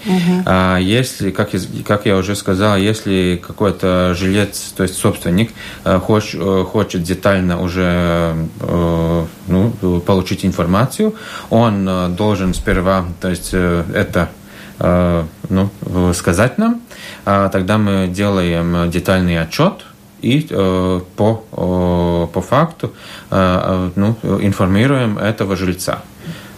[0.45, 1.51] А если, как,
[1.87, 5.53] как я уже сказал, если какой-то жилец, то есть собственник,
[5.85, 11.15] хочет, хочет детально уже ну, получить информацию,
[11.49, 14.31] он должен сперва, то есть это
[14.79, 16.83] ну, сказать нам,
[17.25, 19.85] а тогда мы делаем детальный отчет
[20.27, 22.93] и э, по, по факту
[23.31, 26.03] э, ну, информируем этого жильца.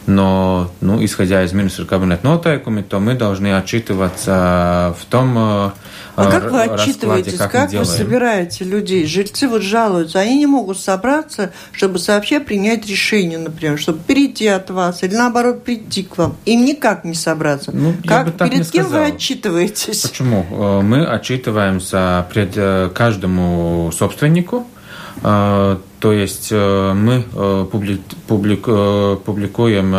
[0.08, 5.72] Но, ну, исходя из министра кабинет нотайкуми, то мы должны отчитываться в том
[6.18, 9.06] а как вы отчитываетесь, как, как вы собираете людей?
[9.06, 14.68] Жильцы вот жалуются, они не могут собраться, чтобы сообща принять решение, например, чтобы перейти от
[14.70, 16.36] вас или наоборот прийти к вам.
[16.44, 17.70] Им никак не собраться.
[17.72, 18.90] Ну, как, перед кем сказал.
[18.90, 20.00] вы отчитываетесь?
[20.00, 20.44] Почему?
[20.50, 24.66] Э, мы отчитываемся пред э, каждому собственнику,
[25.22, 29.90] э, то есть э, мы э, публик, публик, э, публикуем,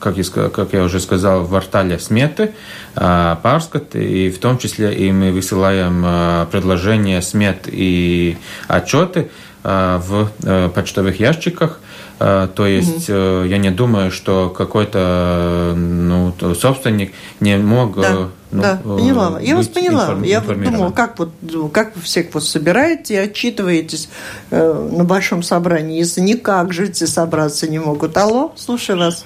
[0.00, 2.52] как я, как я уже сказал, в портале сметы,
[2.94, 9.30] парскат, и в том числе и мы высылаем предложения смет и отчеты
[9.62, 10.30] в
[10.74, 11.78] почтовых ящиках.
[12.18, 13.44] То есть угу.
[13.44, 18.28] я не думаю, что какой-то ну, собственник не мог да.
[18.52, 19.40] Ну, да, э, поняла.
[19.40, 20.16] Я вас поняла.
[20.24, 21.30] Я думала, как вот
[21.72, 24.10] как вы всех вот собираете и отчитываетесь
[24.50, 28.16] э, на большом собрании, если никак жильцы собраться не могут.
[28.16, 29.24] Алло, слушаю вас.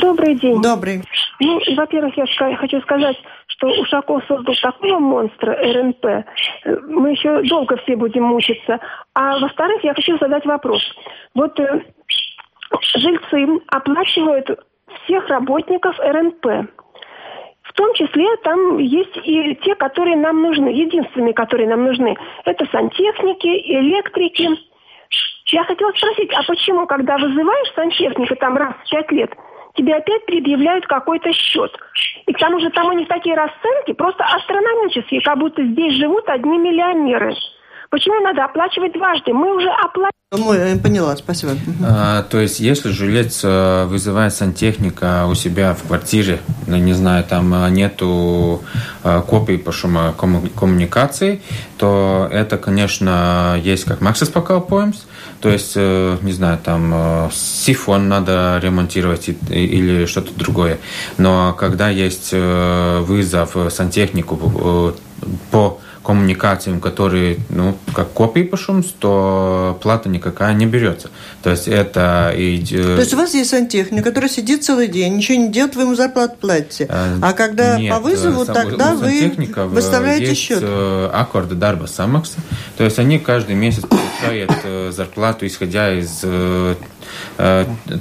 [0.00, 0.60] Добрый день.
[0.60, 1.02] Добрый.
[1.40, 3.16] Ну, во-первых, я хочу сказать,
[3.46, 6.04] что Ушаков создал такого монстра РНП,
[6.88, 8.78] мы еще долго все будем мучиться.
[9.14, 10.82] А во-вторых, я хочу задать вопрос.
[11.34, 11.82] Вот э,
[12.94, 14.48] жильцы оплачивают
[15.04, 16.70] всех работников РНП.
[17.78, 22.16] Том числе там есть и те, которые нам нужны, единственные, которые нам нужны.
[22.44, 24.48] Это сантехники, электрики.
[25.46, 29.32] Я хотела спросить, а почему, когда вызываешь сантехника там раз в пять лет,
[29.76, 31.70] тебе опять предъявляют какой-то счет.
[32.26, 36.28] И к тому же там у них такие расценки просто астрономические, как будто здесь живут
[36.28, 37.32] одни миллионеры.
[37.90, 39.32] Почему надо оплачивать дважды?
[39.32, 40.12] Мы уже оплатили.
[40.30, 41.52] Ну, поняла, спасибо.
[41.82, 47.24] А, то есть, если жилец э, вызывает сантехника у себя в квартире, ну, не знаю,
[47.24, 48.62] там э, нету
[49.04, 51.40] э, копий по шумокоммуникации,
[51.78, 54.96] то это, конечно, есть как Maxis pakalpojums,
[55.40, 60.78] то есть, не знаю, там сифон надо ремонтировать или что-то другое.
[61.16, 64.94] Но когда есть вызов сантехнику
[65.52, 65.78] по
[66.08, 71.10] коммуникациям, которые, ну, как копии по шумс, то плата никакая не берется.
[71.42, 72.32] То есть это...
[72.34, 72.64] И...
[72.64, 75.94] То есть у вас есть сантехник, который сидит целый день, ничего не делает, вы ему
[75.94, 76.86] зарплату платите.
[76.88, 79.34] А, а когда Нет, по вызову, сам, тогда вы
[79.66, 80.60] выставляете есть счет.
[80.62, 82.38] Э, аккорды дарба самакса.
[82.78, 86.74] То есть они каждый месяц получают э, зарплату, исходя из э,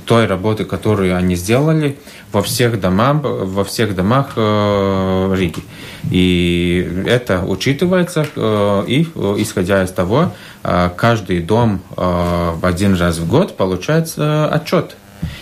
[0.05, 1.97] той работы, которую они сделали
[2.31, 5.61] во всех домах, во всех домах Риги.
[6.09, 10.31] И это учитывается, э, и э, исходя из того,
[10.63, 11.81] э, каждый дом
[12.61, 14.95] один раз в год получает отчет.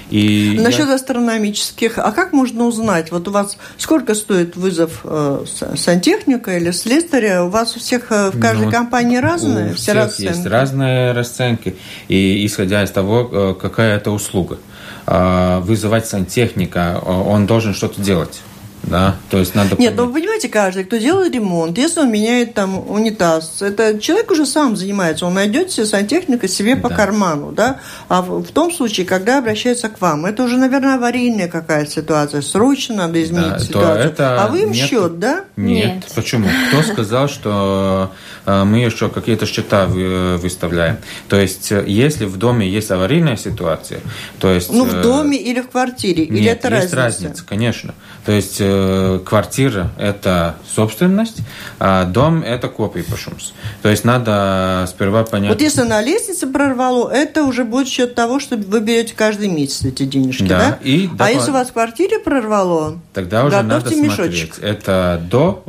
[0.09, 0.95] И Насчет я...
[0.95, 5.45] астрономических, а как можно узнать, вот у вас сколько стоит вызов э,
[5.75, 7.43] сантехника или слесаря?
[7.43, 9.71] У вас у всех в каждой ну, компании разные?
[9.71, 10.29] У все всех расценки?
[10.29, 11.75] есть разные расценки,
[12.07, 14.57] и исходя из того, какая это услуга.
[15.05, 18.41] Вызывать сантехника, он должен что-то делать
[18.87, 19.75] да, то есть надо...
[19.77, 24.31] Нет, ну вы понимаете, каждый, кто делает ремонт, если он меняет там унитаз, это человек
[24.31, 26.95] уже сам занимается, он найдет себе сантехника себе по да.
[26.95, 27.79] карману, да,
[28.09, 32.41] а в, в том случае, когда обращается к вам, это уже, наверное, аварийная какая-то ситуация,
[32.41, 34.05] срочно надо изменить да, ситуацию.
[34.05, 35.45] Это а вы им нет, счет, да?
[35.55, 35.95] Нет.
[35.95, 36.05] нет.
[36.15, 36.47] Почему?
[36.69, 38.11] Кто сказал, что
[38.45, 40.97] э, мы еще какие-то счета выставляем?
[41.27, 44.01] То есть, э, если в доме есть аварийная ситуация,
[44.39, 44.71] то есть...
[44.71, 46.27] Ну, в э, доме или в квартире?
[46.27, 46.95] Нет, или это есть разница?
[46.95, 47.93] разница, конечно.
[48.25, 51.37] То есть, Э, квартира– это собственность,
[51.79, 53.53] а дом– это копий пошумс.
[53.81, 55.49] То есть надо сперва понять…
[55.49, 59.85] Вот если на лестнице прорвало, это уже будет счет того, что вы берете каждый месяц
[59.85, 60.57] эти денежки, да?
[60.57, 60.79] да?
[60.81, 64.55] И а если у вас в квартире прорвало, тогда уже надо мешочек.
[64.55, 65.63] смотреть, это до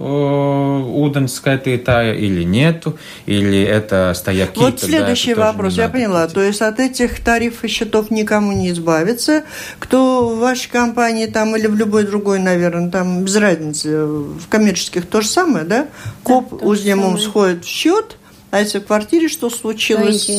[0.94, 4.58] УДН скайтытая или нету, или это стояки.
[4.58, 6.20] Вот следующий вопрос, я поняла.
[6.20, 6.34] Платить.
[6.34, 9.44] То есть от этих тарифов и счетов никому не избавиться.
[9.78, 15.06] Кто в вашей компании там или в любой другой, наверное, там без разницы, в коммерческих
[15.06, 15.88] то же самое, да?
[16.22, 18.16] Коп да, узнемом сходит в счет,
[18.50, 20.30] а если в квартире что случилось,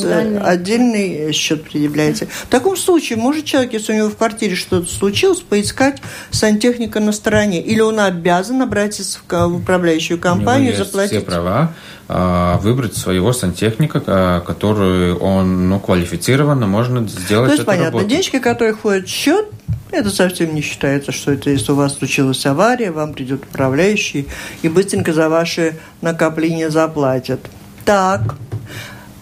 [0.42, 2.26] отдельный счет предъявляется.
[2.26, 6.02] В таком случае может человек, если у него в квартире что-то случилось, поискать
[6.32, 7.62] сантехника на стороне?
[7.62, 11.18] Или он обязан обратиться в управляющую компанию и заплатить?
[11.18, 11.74] все права
[12.08, 18.06] а, выбрать своего сантехника, а, который он ну, квалифицированно можно сделать То есть, понятно, работу.
[18.06, 19.48] денежки, которые входят в счет,
[19.92, 24.28] это совсем не считается, что это если у вас случилась авария, вам придет управляющий
[24.62, 27.42] и быстренько за ваши накопления заплатят.
[27.88, 28.36] Так,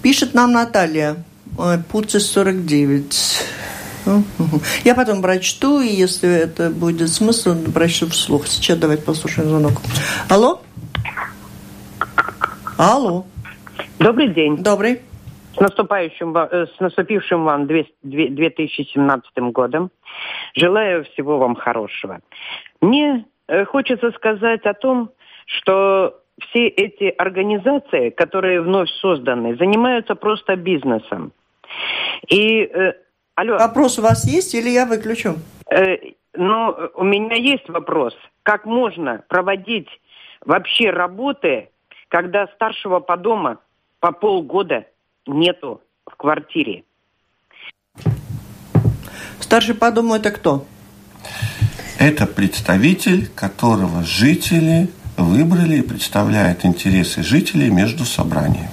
[0.02, 1.18] пишет нам Наталья,
[1.92, 3.44] Пуцис 49.
[4.84, 8.48] Я потом прочту, и если это будет смысл, прочту вслух.
[8.48, 9.74] Сейчас давайте послушаем звонок.
[10.32, 10.62] Алло?
[12.80, 13.26] Алло.
[14.00, 14.58] Добрый день.
[14.58, 15.02] Добрый.
[15.56, 19.92] С наступающим, э, с наступившим вам 2017 годом.
[20.56, 22.20] Желаю всего вам хорошего.
[22.82, 25.12] Мне э, хочется сказать о том,
[25.46, 31.32] что все эти организации, которые вновь созданы, занимаются просто бизнесом.
[32.30, 32.94] И, э,
[33.36, 33.58] алло.
[33.58, 35.36] Вопрос у вас есть или я выключу?
[35.70, 35.98] Э,
[36.34, 38.14] ну, у меня есть вопрос.
[38.44, 39.88] Как можно проводить
[40.46, 41.70] вообще работы,
[42.10, 43.58] когда старшего по дому
[44.00, 44.86] по полгода
[45.26, 46.84] нету в квартире?
[49.40, 50.66] Старший по дому это кто?
[51.98, 58.70] Это представитель, которого жители выбрали и представляет интересы жителей между собраниями.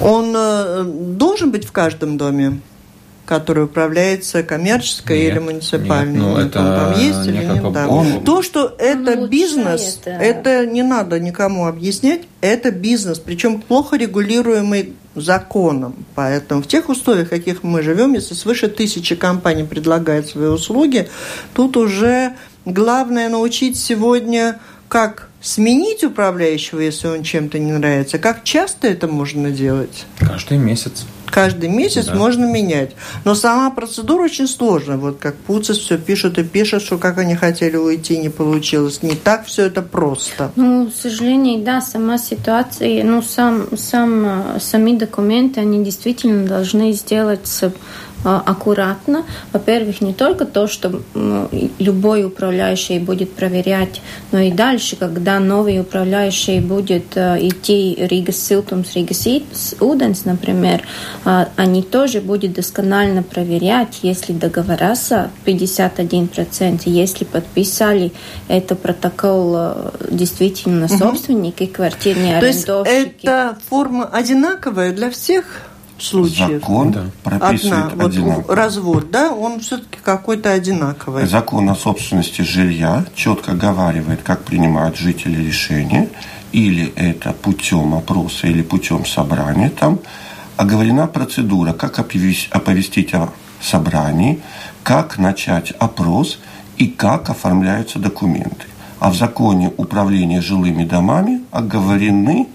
[0.00, 2.60] Он э, должен быть в каждом доме?
[3.30, 6.18] который управляется коммерческой нет, или муниципальной.
[6.18, 7.72] Нет, ну, это там есть или нет?
[7.72, 7.86] Да.
[7.86, 8.24] Он...
[8.24, 10.10] То, что это ну, бизнес, это...
[10.10, 15.94] это не надо никому объяснять, это бизнес, причем плохо регулируемый законом.
[16.16, 21.08] Поэтому в тех условиях, в каких мы живем, если свыше тысячи компаний предлагают свои услуги,
[21.54, 22.34] тут уже
[22.64, 24.58] главное научить сегодня,
[24.88, 28.18] как сменить управляющего, если он чем-то не нравится.
[28.18, 30.04] Как часто это можно делать?
[30.18, 32.14] Каждый месяц каждый месяц да.
[32.14, 32.90] можно менять.
[33.24, 34.96] Но сама процедура очень сложная.
[34.96, 39.02] Вот как Пуцис все пишут и пишут, что как они хотели уйти, не получилось.
[39.02, 40.50] Не так все это просто.
[40.56, 47.62] Ну, к сожалению, да, сама ситуация, ну, сам, сам, сами документы, они действительно должны сделать
[48.24, 49.24] аккуратно.
[49.52, 51.02] Во-первых, не только то, что
[51.78, 54.00] любой управляющий будет проверять,
[54.32, 59.14] но и дальше, когда новый управляющий будет а, идти Рига Силтумс, Рига
[59.80, 60.82] Уденс, например,
[61.24, 68.12] а, они тоже будут досконально проверять, если договорятся 51%, если подписали
[68.48, 72.66] это протокол действительно собственники, квартирные арендовщики.
[72.66, 75.69] То есть это форма одинаковая для всех?
[76.02, 76.60] Случаев.
[76.60, 77.04] Закон да.
[77.22, 78.44] прописывает Одна, одинаково.
[78.46, 81.26] Вот развод, да, он все-таки какой-то одинаковый.
[81.26, 86.08] Закон о собственности жилья четко оговаривает, как принимают жители решения,
[86.52, 90.00] или это путем опроса, или путем собрания там.
[90.56, 93.30] Оговорена процедура, как оповестить о
[93.60, 94.40] собрании,
[94.82, 96.38] как начать опрос
[96.76, 98.66] и как оформляются документы.
[98.98, 102.48] А в законе управления жилыми домами оговорены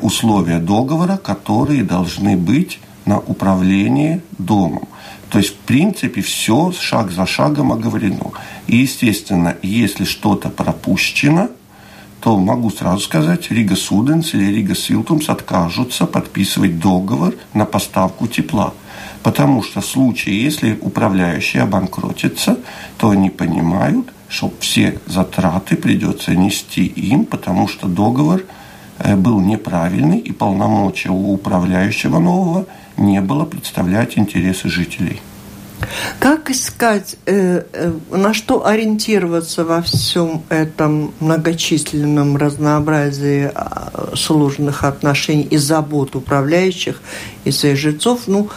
[0.00, 4.88] условия договора, которые должны быть на управление домом.
[5.30, 8.32] То есть, в принципе, все шаг за шагом оговорено.
[8.66, 11.48] И, естественно, если что-то пропущено,
[12.20, 18.74] то могу сразу сказать, Рига Суденс или Рига Силтумс откажутся подписывать договор на поставку тепла.
[19.22, 22.58] Потому что в случае, если управляющий обанкротится,
[22.98, 28.61] то они понимают, что все затраты придется нести им, потому что договор– Э,
[29.16, 35.20] был неправильный, и полномочия у управляющего нового не было представлять интересы жителей.
[36.18, 45.42] Как искать, э, э, на что ориентироваться во всем этом многочисленном разнообразии а, сложных отношений
[45.42, 47.00] и забот управляющих
[47.44, 48.22] и своих жильцов?
[48.26, 48.48] Ну,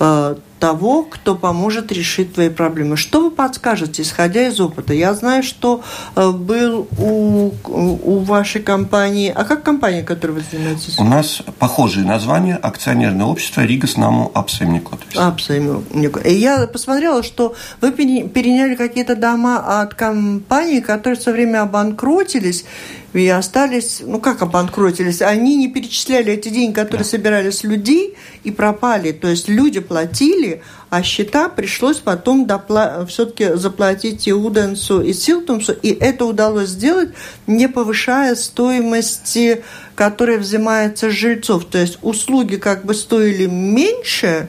[0.00, 2.96] э, того, кто поможет решить твои проблемы.
[2.96, 4.94] Что вы подскажете, исходя из опыта?
[4.94, 5.82] Я знаю, что
[6.14, 9.32] э, был у, у вашей компании...
[9.34, 11.00] А как компания, которой вы занимаетесь?
[11.00, 15.00] У нас похожее название акционерное общество Рига с Наму Апсемникот.
[15.16, 16.24] Апсемникот.
[16.26, 22.64] И я посмотрела, что вы переняли какие-то дома от компаний, которые все время обанкротились,
[23.12, 27.10] и остались, ну как обанкротились, они не перечисляли эти деньги, которые да.
[27.10, 29.12] собирали с людей, и пропали.
[29.12, 35.72] То есть люди платили, а счета пришлось потом допла- все-таки заплатить и Уденсу, и Силтумсу,
[35.72, 37.10] и это удалось сделать,
[37.46, 39.62] не повышая стоимости,
[39.94, 41.66] которая взимается с жильцов.
[41.66, 44.48] То есть услуги как бы стоили меньше,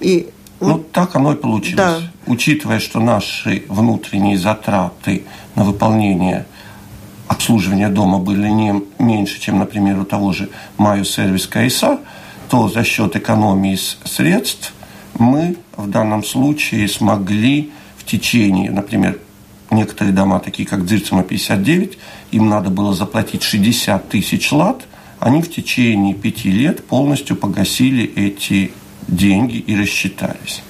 [0.00, 0.28] и
[0.60, 1.76] ну, так оно и получилось.
[1.76, 2.00] Да.
[2.26, 5.24] Учитывая, что наши внутренние затраты
[5.54, 6.44] на выполнение–
[7.28, 12.00] обслуживания дома были не меньше, чем, например, у того же Майо сервис КСА,
[12.48, 14.72] то за счет экономии средств
[15.18, 19.20] мы в данном случае смогли в течение, например,
[19.70, 21.98] некоторые дома, такие как Дзирцема 59,
[22.32, 24.86] им надо было заплатить 60 тысяч лат,
[25.20, 28.72] они в течение пяти лет полностью погасили эти
[29.06, 30.62] деньги и рассчитались.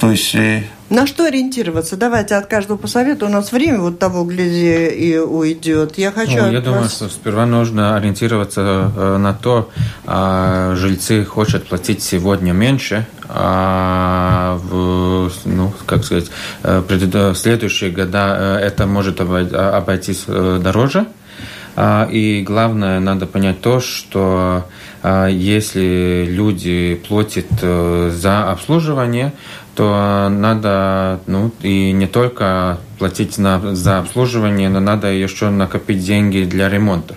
[0.00, 1.96] То есть э, на что ориентироваться?
[1.96, 3.26] Давайте от каждого по совету.
[3.26, 5.96] У нас время вот того, гляди, и уйдет.
[5.96, 6.36] Я хочу...
[6.36, 6.64] Ну, я вас...
[6.64, 9.70] думаю, что сперва нужно ориентироваться э, на то,
[10.06, 16.30] а жильцы хотят платить сегодня меньше, а в, ну, как сказать,
[16.62, 21.06] э, в следующие года э, это может обойтись дороже.
[21.74, 24.66] А, и главное, надо понять то, что а,
[25.04, 29.32] если люди платят за обслуживание,
[29.74, 36.44] то надо, ну, и не только платить на, за обслуживание, но надо еще накопить деньги
[36.44, 37.14] для ремонта.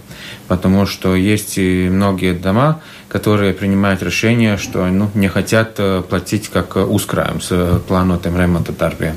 [0.48, 6.50] Потому что есть и многие дома, которые принимают решение, что ну, не хотят э, платить
[6.50, 9.16] как ускраем с планотым ремонта дарбе.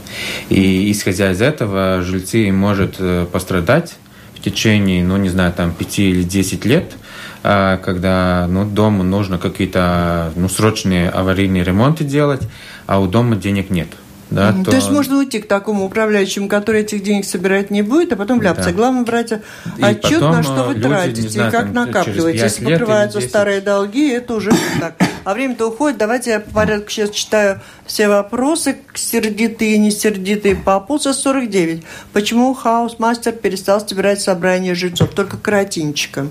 [0.48, 3.96] И исходя из этого, жильцы может э, пострадать
[4.34, 7.07] в течение, ну, не знаю, там, 5 или 10 лет, а,
[7.42, 12.42] когда ну, дому нужно какие-то ну, срочные аварийные ремонты делать,
[12.86, 13.88] а у дома денег нет.
[14.30, 14.70] Да, то...
[14.70, 18.40] то есть можно уйти к такому управляющему, который этих денег собирать не будет, а потом
[18.40, 18.70] вляпаться.
[18.70, 18.76] Да.
[18.76, 19.32] Главное брать
[19.80, 22.38] отчет, на что вы люди, тратите знаю, и как накапливаете.
[22.40, 24.96] Если покрываются старые долги, это уже так.
[25.24, 25.98] А время-то уходит.
[25.98, 30.56] Давайте я по порядку сейчас читаю все вопросы, сердитые и не сердитые.
[30.56, 31.82] По Пулса 49.
[32.12, 35.10] Почему хаус-мастер перестал собирать собрание жильцов?
[35.14, 36.28] Только коротенечко.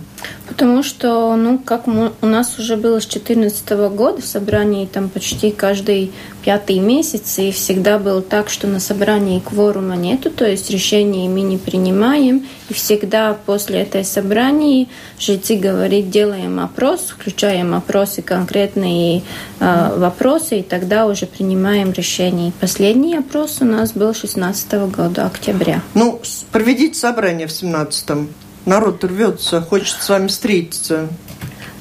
[0.47, 5.09] Потому что, ну, как мы, у нас уже было с 2014 года в собрании там
[5.09, 6.11] почти каждый
[6.43, 11.41] пятый месяц, и всегда было так, что на собрании кворума нету, то есть решения мы
[11.41, 19.23] не принимаем, и всегда после этой собрания жильцы говорят, делаем опрос, включаем опросы, конкретные
[19.61, 22.51] э, вопросы, и тогда уже принимаем решение.
[22.59, 25.81] Последний опрос у нас был 16 года, октября.
[25.93, 26.19] Ну,
[26.51, 28.27] проведите собрание в 17-м.
[28.65, 31.07] Народ рвется, хочет с вами встретиться.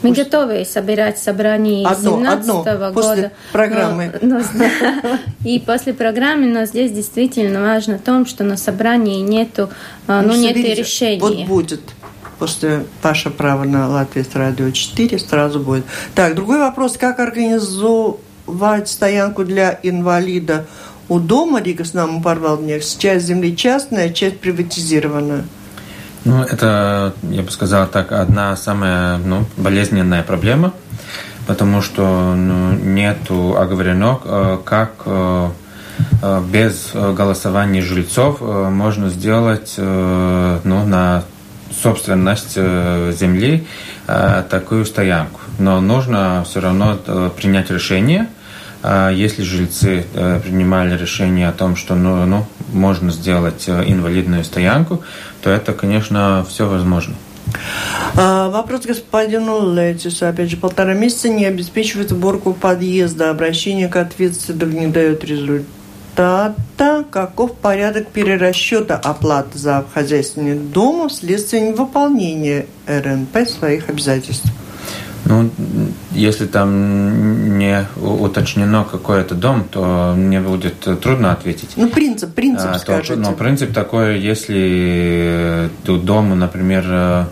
[0.07, 0.25] Мы Пусть...
[0.25, 2.93] готовы собирать собрание 2017 года.
[2.93, 4.13] После программы.
[4.23, 4.67] Но, но,
[5.45, 9.69] и после программы, но здесь действительно важно в том, что на собрании нету,
[10.07, 11.21] а, ну, ну нет решения.
[11.21, 11.81] Вот будет
[12.39, 15.85] после ваше право на Латвийс радио 4 сразу будет.
[16.15, 16.97] Так, другой вопрос.
[16.97, 20.67] Как организовать стоянку для инвалида
[21.09, 22.97] у дома Рига с нами Парвалднекс?
[22.97, 25.45] Часть земли частная, часть приватизированная.
[26.27, 30.73] Ну, это, я бы сказал так, одна самая ну, болезненная проблема,
[31.47, 35.51] потому что ну, нету оговорено, э, как э,
[36.23, 41.23] э, без голосования жильцов можно сделать ну, на
[41.81, 43.65] собственность земли
[44.51, 45.39] такую стоянку.
[45.61, 46.97] Но нужно все равно
[47.37, 48.27] принять решение,
[49.13, 50.07] если жильцы
[50.43, 55.03] принимали решение о том, что ну, ну, можно сделать инвалидную стоянку,
[55.47, 57.15] то это, конечно, все возможно.
[58.17, 60.27] А, вопрос господину Летису.
[60.27, 63.31] Опять же, полтора месяца не обеспечивает сборку подъезда.
[63.31, 67.05] Обращение к ответственному не дает результата.
[67.13, 74.51] Каков порядок перерасчета оплаты за хозяйственный дом вследствие невыполнения РНП своих обязательств?
[75.27, 75.49] Ну,
[76.17, 81.71] если там не уточнено какой это дом, то мне будет трудно ответить.
[81.77, 83.17] Ну, принцип, принцип, а, скажите.
[83.17, 87.27] но принцип такой, если тут дому, например,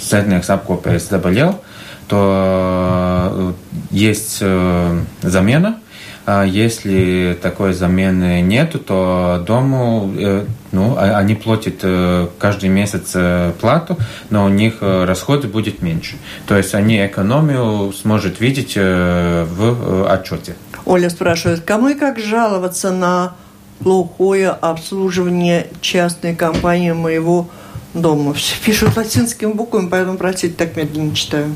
[0.00, 1.60] средних апкопējs заболел,
[2.08, 3.54] то
[3.90, 5.76] есть э, замена–
[6.26, 13.52] если такой замены нету, то дому, э, ну, а, они платят э, каждый месяц э,
[13.60, 13.96] плату,
[14.28, 16.16] но у них расходы будет меньше.
[16.46, 20.54] То есть они экономию сможет видеть в отчете.
[20.84, 23.34] Оля спрашивает, кому и как жаловаться на
[23.80, 27.48] плохое обслуживание частной компании моего
[27.94, 28.34] дома?
[28.34, 31.54] Все пишут латинским буквами, поэтому, простите, так медленно читаю.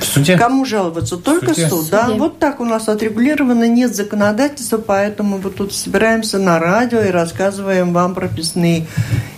[0.00, 0.36] В суде?
[0.36, 1.16] Кому жаловаться?
[1.16, 1.68] Только в суде.
[1.68, 1.88] суд.
[1.90, 2.06] Да?
[2.06, 2.18] Суде.
[2.18, 7.92] Вот так у нас отрегулировано, нет законодательства, поэтому мы тут собираемся на радио и рассказываем
[7.92, 8.86] вам прописные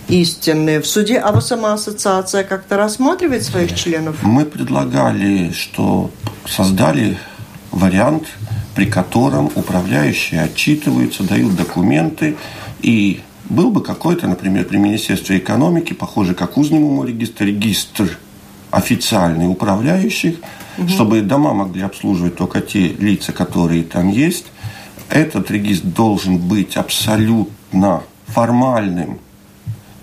[0.07, 0.79] истины.
[0.81, 4.21] В суде, а вы сама ассоциация как-то рассматривает своих членов?
[4.23, 6.11] Мы предлагали, что
[6.45, 7.17] создали
[7.71, 8.23] вариант,
[8.75, 12.37] при котором управляющие отчитываются, дают документы,
[12.81, 18.17] и был бы какой-то, например, при Министерстве экономики, похоже, как узнему регистр, регистр
[18.71, 20.37] официальный управляющих,
[20.77, 20.87] угу.
[20.87, 24.47] чтобы дома могли обслуживать только те лица, которые там есть.
[25.09, 29.19] Этот регистр должен быть абсолютно формальным,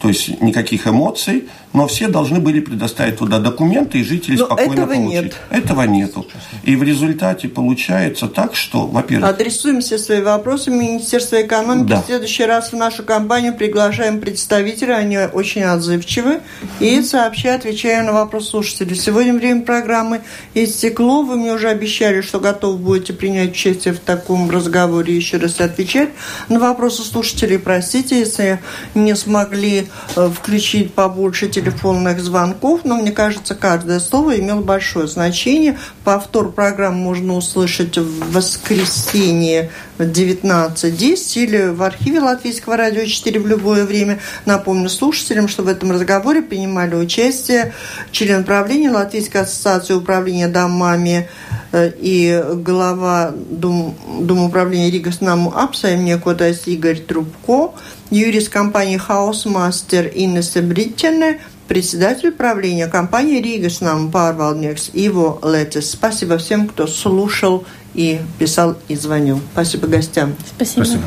[0.00, 4.72] то есть никаких эмоций, но все должны были предоставить туда документы, и жители но спокойно
[4.72, 5.22] этого получить.
[5.22, 5.36] Нет.
[5.50, 6.26] Этого нету.
[6.62, 9.28] И в результате получается так, что, во-первых...
[9.28, 11.88] Адресуем все свои вопросы Министерство экономики.
[11.88, 12.02] Да.
[12.02, 16.40] В следующий раз в нашу компанию приглашаем представителей, они очень отзывчивы,
[16.78, 18.94] и сообща отвечаем на вопрос слушателей.
[18.94, 20.20] Сегодня время программы
[20.54, 21.22] истекло.
[21.22, 26.10] Вы мне уже обещали, что готовы будете принять участие в таком разговоре еще раз отвечать
[26.48, 27.58] на вопросы слушателей.
[27.58, 28.60] Простите, если
[28.94, 35.06] не смогли э, включить побольше телефонов телефонных звонков, но мне кажется, каждое слово имело большое
[35.06, 35.78] значение.
[36.04, 43.46] Повтор программы можно услышать в воскресенье в 19.10 или в архиве Латвийского радио 4 в
[43.46, 44.20] любое время.
[44.44, 47.72] Напомню слушателям, что в этом разговоре принимали участие
[48.10, 51.28] член правления Латвийской ассоциации управления домами
[51.72, 57.72] э, и глава Дум, Дум управления Рига Снаму Апса, мне Кодас Игорь Трубко,
[58.10, 65.90] юрист компании Хаусмастер Инесса Бриттене, председатель правления компании Риgas нам pārvaldnieks Иво Летис.
[65.90, 69.40] Спасибо всем, кто слушал и писал и звонил.
[69.52, 70.34] Спасибо гостям.
[70.46, 70.84] Спасибо.
[70.84, 71.02] Спасибо.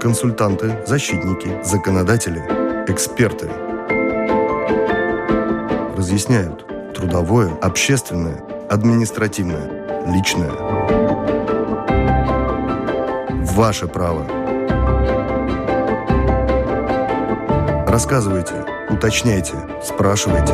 [0.00, 2.40] Консультанты, защитники, законодатели,
[2.88, 3.48] эксперты
[5.96, 10.52] разъясняют трудовое, общественное, административное, личное.
[13.54, 14.26] Ваше право–
[17.94, 18.54] Рассказывайте,
[18.90, 20.52] уточняйте, спрашивайте.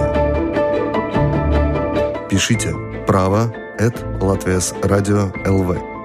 [2.29, 2.75] Пишите
[3.07, 6.00] право at Латвес Радио ЛВ.